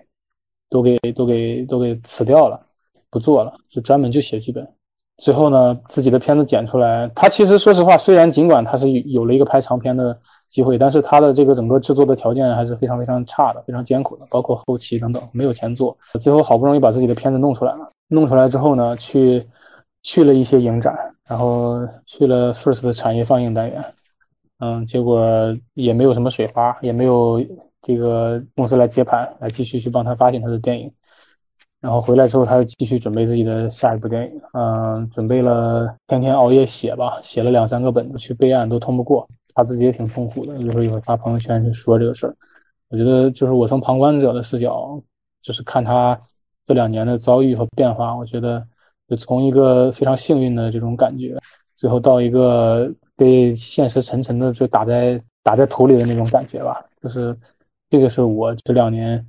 [0.70, 2.62] 都给都给都给辞掉了，
[3.10, 4.68] 不做了，就专门就写剧本。
[5.18, 10.16] 最后呢，自己的片子剪出来，他其实说实话，虽然尽管他是有了一个拍长片的
[10.48, 15.98] 机会，但是他的这个整个制作的条件还是非常非常差的，非常艰苦的，包括后期等等，没有钱做。
[16.22, 19.44] 最后好不容易把自己的片子弄出来了，弄出来之后呢，去
[20.04, 20.96] 去了一些影展，
[21.28, 23.84] 然后去了 First 的产业放映单元。
[24.60, 27.44] 嗯，结果也没有什么水花，也没有
[27.82, 30.92] 这个公司来接盘，来继续去帮他发行他的电影。
[31.80, 34.42] 然后回来之后，他又继续准备自己的下一部电影。
[34.54, 39.28] 嗯，准备了天天熬夜写吧，写了两三个本子去备案，都通不过。
[39.54, 42.36] 他自己也挺痛苦的，有时候也会发朋友圈去说这个事儿。
[42.90, 45.02] 我觉得就是我从旁观者的视角，
[45.42, 46.20] 就是看他
[46.66, 48.66] 这两年的遭遇和变化，我觉得
[49.08, 51.38] 就从一个非常幸运的这种感觉，
[51.76, 56.82] 最后到一个被现实沉沉的就打在打在头里的那种感觉吧。
[57.02, 57.36] 就是
[57.90, 59.26] 这个是我这两年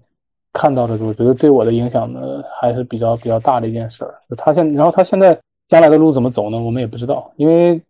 [0.52, 4.14] 看到的，我觉得对我的影响呢还是比较比较大的一件事儿。
[4.28, 5.36] 就他现，然后他现在
[5.66, 6.58] 将来的路怎么走呢？
[6.58, 7.80] 我们也不知道，因为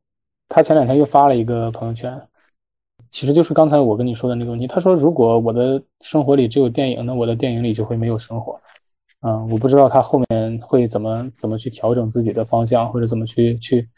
[0.48, 2.20] 他前两天又发了一个朋友圈，
[3.10, 4.66] 其实就是刚才我跟你说的那个问题。
[4.66, 8.60] 他说，如果我的生活里只有电影，那我的电影里就会没有生活。
[9.20, 13.88] 嗯，我不知道他后面会怎么怎么去调整自己的方向，或者怎么去去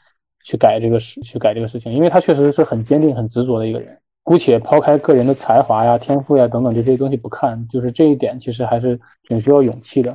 [0.45, 3.97] 去改这个事，去改这个事情，因为他确实是很坚定、很执着的一个人。
[4.23, 10.13] 姑且抛开个人的才华呀、天赋呀等等这些东西不看，就是这一点其实还是挺需要勇气的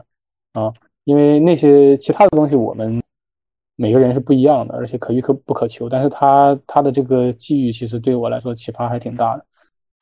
[0.53, 0.71] 啊。
[1.03, 3.01] 因为那些其他的东西，我们
[3.75, 5.89] 每个人是不一样的，而且可遇可不可求。
[5.89, 9.45] 但是他他的这个际遇，其实对我来说启发还挺大的。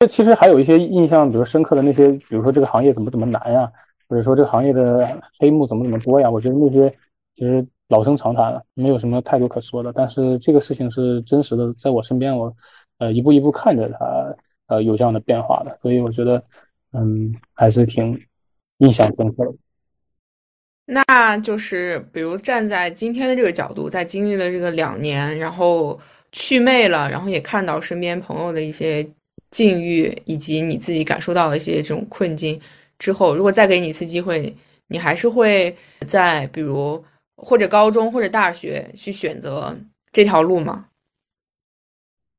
[0.00, 3.70] 这其实还有一些印象，比如深刻的那些，比如说这个行业怎么怎么难呀。
[4.06, 6.30] 或者说这个行业的黑幕怎么怎么多呀？
[6.30, 6.94] 我觉得那些
[7.34, 9.92] 其实老生常谈了，没有什么太多可说的。
[9.92, 12.52] 但是这个事情是真实的，在我身边，我
[12.98, 16.42] 呃一步一步看着它呃有这样的变化的，所以我觉得
[16.92, 18.20] 嗯还是挺
[18.78, 19.54] 印象深刻的。
[20.86, 25.98] 那就是比如站在今天的这个角度，在经历了这个两年，然后
[26.32, 29.06] 祛魅了，然后也看到身边朋友的一些
[29.50, 32.60] 境遇，以及你自己感受到的一些这种困境。
[32.98, 34.54] 之后，如果再给你一次机会，
[34.88, 35.74] 你还是会
[36.06, 37.02] 在比如
[37.36, 39.76] 或者高中或者大学去选择
[40.12, 40.86] 这条路吗？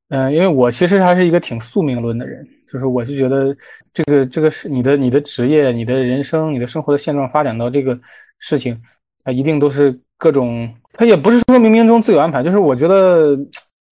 [0.08, 3.56] 嗯，因为我其实还是一个挺宿命论的人，就是我是觉得
[3.92, 7.98] 这个这个是你的你的职业、你的人生、你的生活的现状发展到这个
[8.38, 8.80] 事情，
[9.24, 13.36] 它一定都是各种，它也不是说冥冥中自有安排，就是我觉得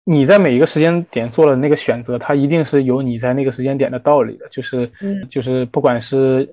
[0.05, 4.91] 你在每一个时间点做了那个选择，它一定是有你在那个时间点的道理的，就是
[5.29, 6.53] 就是不管是。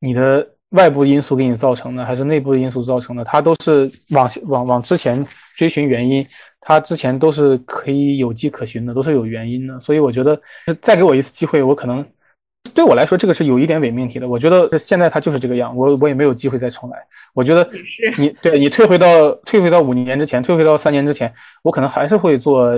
[0.00, 5.24] 你的外部因素给你造成的，还是内部的因素造成的，它都是往往往之前
[5.56, 6.26] 追寻原因，
[6.60, 9.78] 它之前都是可以有迹可循的，都是有原因的。
[9.80, 10.40] 所以我觉得
[10.82, 12.04] 再给我一次机会，我可能
[12.74, 14.28] 对我来说这个是有一点伪命题的。
[14.28, 16.98] 我觉得现在它就是这个样，我我也没有机会再重来。
[17.32, 17.68] 我觉得
[18.18, 21.32] 你对你退回到退回到五年之前，退回到三年之前，
[21.62, 22.72] 我可能还是会做。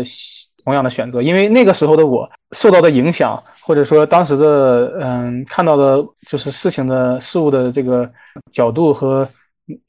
[0.67, 8.11] 同样的选择，因为那个时候的我受到的影响，或者说当时的嗯看到的，就是事情的事物的这个
[8.51, 9.27] 角度和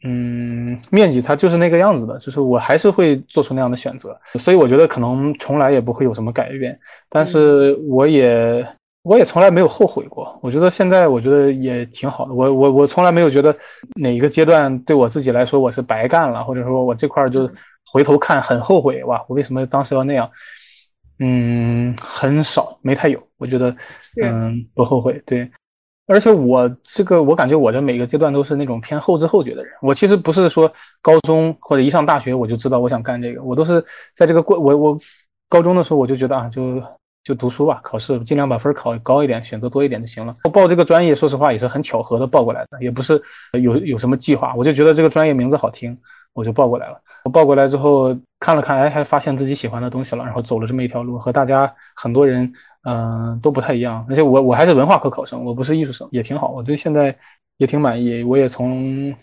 [0.04, 6.80] 嗯面积，它就是那个样子的，就是我还是会做出那样的选择，所以我觉得可能从来也不会有什么改变，
[7.10, 8.64] 但是我也
[9.02, 13.56] 我也从来没有后悔过，我觉得现在我觉得也挺好的，我我我从来没有觉得
[13.96, 17.50] 哪一个阶段对我自己来说我是白干了，或者说我这块就
[17.92, 20.30] 回头看很后悔哇，我为什么当时要那样？
[21.20, 23.22] 嗯，很少，没太有。
[23.38, 23.76] 我觉得，
[24.24, 25.22] 嗯，不后悔。
[25.26, 25.50] 对，
[26.08, 29.74] 而且我这个，我感觉我的每个阶段都是那种偏后知后觉的人。
[29.82, 30.72] 我其实不是说
[31.02, 33.84] 高中或者一上大学我就知道我想干这个，我都是
[34.16, 35.00] 在这个过我我
[35.50, 36.82] 高中的时候我就觉得啊，就
[37.24, 40.36] 就读书吧，考试尽量把分考高一点，选择多一点就行了。
[40.44, 43.22] 我报这个专业，说实话也是很巧合的报过来的，也不是
[43.60, 45.98] 有有什么计划，我就觉得这个专业名字好听，
[46.34, 47.02] 我就报过来了。
[47.28, 52.50] 我抱过来之后看了看，哎，还发现自己喜欢的东西了，然后走了这么一条路，和大家很多人，
[52.84, 54.06] 嗯，都不太一样。
[54.08, 56.48] 而且我我还是文化科考生，我不是艺术生，也挺好。
[56.52, 57.14] 我对现在
[57.58, 59.14] 也挺满意，我也从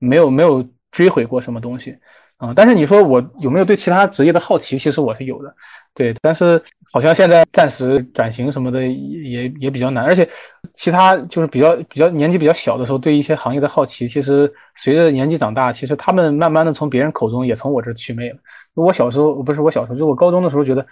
[0.00, 1.96] 没有没有追悔过什么东西。
[2.38, 4.78] 啊，但是你说我有没有对其他职业的好奇？
[4.78, 5.52] 其实我是有的，
[5.92, 6.14] 对。
[6.22, 6.62] 但是
[6.92, 10.28] 好像现在暂时转型什么的也也比较难，而且
[10.72, 18.36] 其他就是比较比较年纪比较小的时候，对一些行业的好奇，其实随着年纪长大，其实他们慢慢的从别人口中也从我这祛魅了。
[18.74, 20.86] 我小时候不是我小时候，就我高中的时候觉得，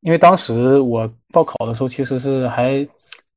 [0.00, 2.88] 因为当时我报考的时候其实是还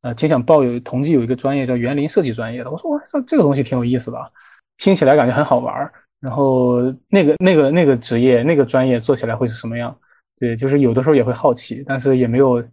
[0.01, 4.31] 呃挺想报有同济有一个专业叫园林设计专业的，我说哇这这个东西挺有意思的，
[4.77, 5.91] 听起来感觉很好玩儿。
[6.19, 9.95] 然后那个那个那个职业那个专业做起来会是什么样？
[10.39, 12.63] 对，就是有的时候也会好奇，但是也没有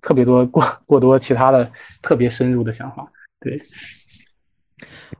[0.00, 1.70] 特别多过过多其他的
[2.02, 3.06] 特别深入的想法。
[3.40, 3.60] 对，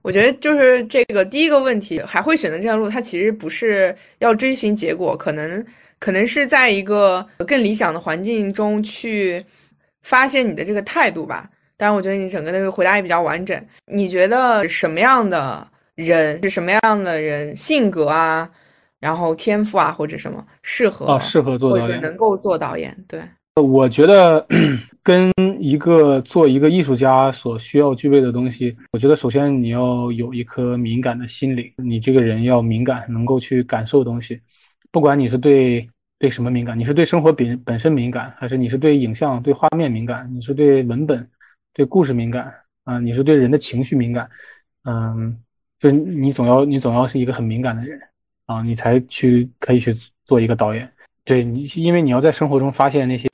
[0.03, 5.65] 我觉得就是这个第一个问题，还会选择这条路，它其实不是要追寻结果，可能
[5.99, 9.45] 可能是在一个更理想的环境中去
[10.03, 11.49] 发现你的这个态度吧。
[11.77, 13.61] 当然，我觉得你整个那个回答也比较完整。
[13.87, 15.69] 你觉得什么样的？
[15.97, 17.55] 人是什么样的人？
[17.55, 18.51] 性格啊，
[18.99, 22.93] 然后天赋啊，或者什么适合啊，适合做导演，能够做导演。
[23.07, 23.21] 对，
[23.62, 24.45] 我觉得
[25.05, 34.41] 跟一个做一个艺术家所需要具备的东西，我觉得首先你要有一颗敏感的心灵，你这个人要敏感，能够去感受东西。
[34.91, 35.89] 不管你是对
[36.19, 41.29] 对什么敏感，你是对生活本本身敏感，还是你是对影像、对画面敏感，你是对文本、
[41.73, 42.53] 对故事敏感
[42.83, 44.29] 啊，你是对人的情绪敏感，
[44.83, 45.39] 嗯。
[45.85, 48.01] 就是你总要你总要是一个很敏感的人
[48.47, 49.94] 啊，你才去可以去
[50.24, 50.90] 做一个导演。
[51.27, 53.28] 对你，因为你要在生活中发现那些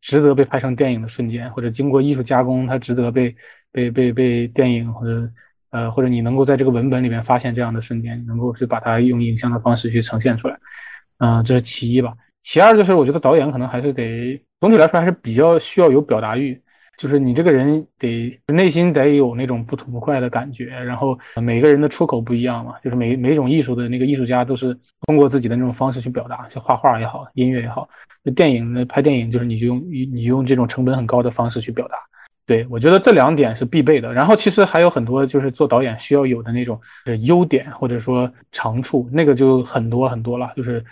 [0.00, 3.34] 值得被拍成电影的瞬间，或者经过艺术加工，它值得被
[3.72, 5.28] 被被被电影或者
[5.70, 10.56] 呃或者你能够在这个文本里面发现这样的瞬间，能够去把它用影像的方式去呈现出来。
[11.18, 12.14] 嗯，这是其一吧。
[12.44, 16.62] 其二就是我觉得导演可能还是得总体来说还是比较需要有表达欲。
[16.98, 24.76] 就是你这个人得内心得有那种不吐不快的感觉，然后每个人的出口不一样嘛，就是每每种艺术的那个艺术家都是
[25.06, 27.88] 通过自己的那种方式去表达，就画画也好，音乐也好，
[28.24, 31.96] 那电影呢拍电影就是你就用你你用这种成本很高的方式去表达，
[32.46, 34.12] 对我觉得这两点是必备的。
[34.12, 36.80] 然后其实还有很多就是做导演需要有的那种
[37.22, 40.50] 优点或者说长处，那个就很多很多了。
[40.56, 40.84] 就是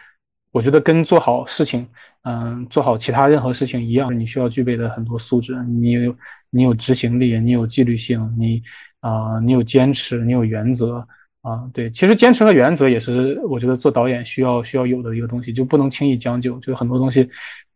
[0.56, 1.86] 我觉得跟做好事情。
[2.22, 5.54] 嗯，做好其他任何事情一样，你需要具备的很多素质。
[5.64, 6.16] 你有
[6.50, 8.60] 你有执行力，你有纪律性，你
[9.00, 11.06] 啊，你有坚持，你有原则
[11.42, 11.70] 啊。
[11.74, 16.58] 对，其实坚持和原则也是我觉得做导演需要需要有的一个东西，就不能轻易将就。
[16.60, 17.28] 就很多东西，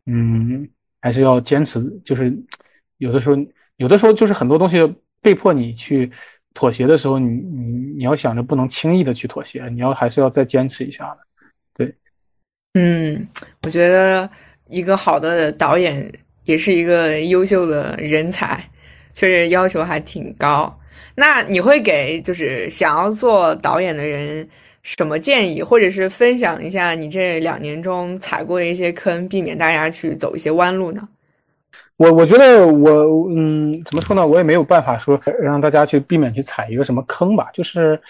[0.07, 0.67] 嗯，
[1.03, 1.79] 还是要坚持。
[2.05, 2.35] 就是
[2.97, 3.37] 有的时候，
[3.77, 4.79] 有的时候就是很多东西
[5.21, 6.11] 被迫你去
[6.55, 7.65] 妥协的时候，你你
[7.99, 11.19] 你要想着不能轻易的去妥协，你要还是要再坚持一下的。
[12.75, 13.27] 嗯，
[13.65, 14.31] 我觉得
[14.69, 16.09] 一个好的导演
[16.45, 18.65] 也是一个优秀的人才，
[19.13, 20.79] 确实要求还挺高。
[21.17, 24.49] 那你会给就是想要做导演的人
[24.85, 31.09] 什么建议，或者是分享一下你这两年中踩过一些坑，避免大家去走一些弯路呢？
[31.97, 34.25] 我我觉得我嗯，怎么说呢？
[34.25, 38.01] 我也没有办法说让大家去避免去踩一个什么坑吧，就是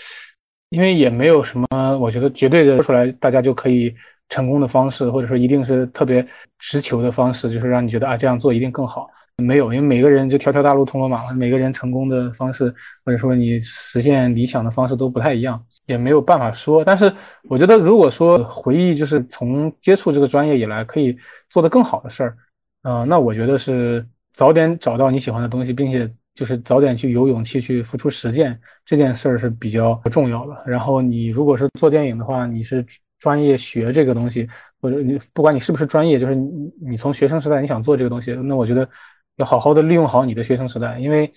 [0.69, 1.67] 因为也没有什么，
[1.99, 3.93] 我觉得绝对的说出来，大家就可以。
[4.31, 6.27] 成功的方式，或者说一定是特别
[6.59, 9.07] 直球的方式，就是让你觉得啊这样做一定更好。
[9.37, 12.75] 没有，因为每个人就条条大路通罗马，每个人成功的方式，
[13.05, 16.85] 或者说你实现理想的方式都不太一样，也没有办法说。
[16.85, 17.11] 但是
[17.49, 21.17] 我觉得，如果说回忆就是从接触这个专业以来可以
[21.49, 22.37] 做得更好的事儿，
[22.83, 30.63] 嗯，那我觉得是早点找到你喜欢的东西，并且就是早点去有勇气去付出实践这件事儿是比较重要的。
[30.67, 32.85] 然后你如果是做电影的话，你是。
[33.21, 34.49] 专业学这个东西，
[34.81, 38.89] 或者你不管你是不是专业，就是你你从学生时代你想做这个东西，那我觉得
[39.37, 41.31] 要好好的利用好你的学生时代，因为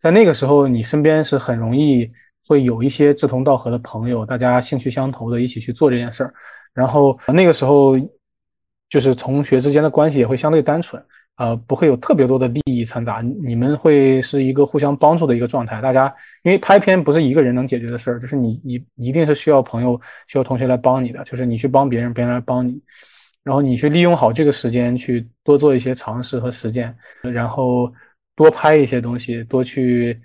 [0.00, 2.10] 在那个时候你身边是很容易
[2.46, 6.32] 会有一些志同道合的朋友，大家兴趣相投的一起去做这件事儿，
[6.72, 7.98] 然后那个时候
[8.88, 11.04] 就是同学之间的关系也会相对单纯。
[11.36, 15.80] 呃，不会有特别多的利益掺杂，你们会是一个互相帮助的一个状态。
[15.82, 16.06] 大家
[16.42, 22.80] 因为拍片不是一个人能解决的事儿，就是你你一定是需要朋友、需要同学来帮你的，就是你去帮别人，别人来帮你，
[23.42, 27.92] 然后你去利用好这个时间去多做一些尝试和实践，然后
[28.34, 30.18] 多拍一些东西，多去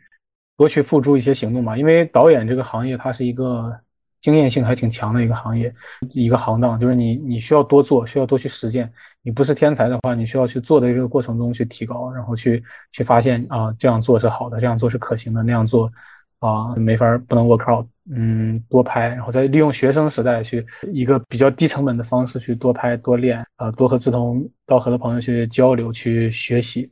[0.55, 1.77] 多去付诸一些行动嘛。
[1.77, 3.77] 因为导演这个行业它是一个。
[4.21, 5.73] 经验性还挺强的一个行业，
[6.11, 8.91] 一个行当，就是你你需要多做，需要多去实践。
[9.23, 15.91] 你不是天才的话，你需要去做的这个过程中去提高，然后去去发现啊，这样做是好的，这样做是可行的，那样做
[16.39, 17.85] 啊没法不能 work out。
[18.13, 26.91] 嗯，多拍，然后再利用学生时代去一个比较低成本的方式去多拍多练啊，多和志同道合的朋友去交流去学习，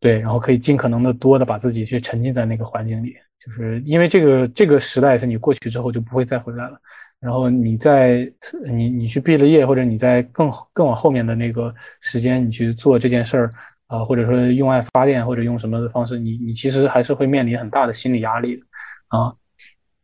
[0.00, 3.14] 对，然后可以尽可能的多的把自己去沉浸在那个环境里。
[3.44, 6.78] 就是因为这个这个时代是你过去之后就不会再回来了，
[7.18, 8.30] 然后你在
[8.64, 13.52] 你你去毕了业，或者你在更更往后面的那个时间，你去做这件事儿
[13.88, 18.62] 啊，或者说用爱发电，或者用什么的方式，你你其实还是会面临很大的心理压力的
[19.08, 19.32] 啊。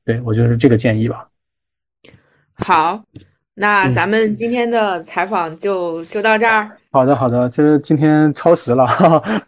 [0.04, 1.28] 对我就是这个建议吧。
[2.54, 3.00] 好，
[3.54, 6.70] 那咱们今天的采访就就到这儿。
[6.90, 8.86] 好的好的，就是今天超时了。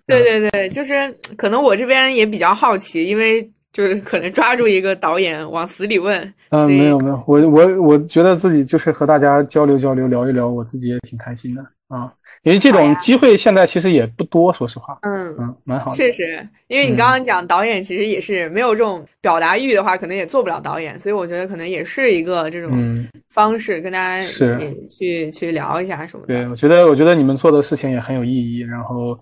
[0.07, 3.51] 对对对，就是可能我这边也比较好奇，因为。
[3.73, 15.97] 就是可能抓住一个导演往死里问，嗯，没有没有，我我我觉得自己就是和大家交流交流聊一聊，我自己也挺开心的啊，因为这种机会现在其实也不多，说实话，嗯嗯，蛮好的。
[15.97, 26.35] 确实，因为你刚刚讲导演其实也是没有这种表达欲的话，可能也做不了导演，所以我觉得可能也是一个这种方式跟大家是去去聊一下什么的。
[26.35, 29.17] 对，我觉得我觉得你们做的事情也很有意义，然后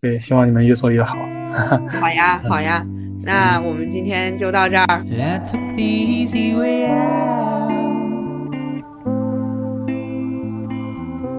[0.00, 1.16] 对，希望你们越做越好。
[1.88, 2.86] 好呀，好呀。
[3.24, 5.04] 那我们今天就到这儿。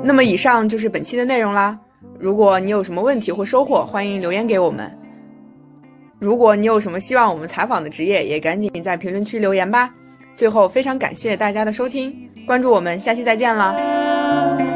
[0.04, 1.80] 那么以上就是本期的内容啦。
[2.20, 4.92] 如果你有什么问题或收获，欢迎留言给我们。
[6.20, 9.94] 如果你有什么希望我们采访的职业，也赶紧在评论区留言吧。
[10.36, 12.14] 最后，非常感谢大家的收听，
[12.46, 14.75] 关注我们，下期再见了。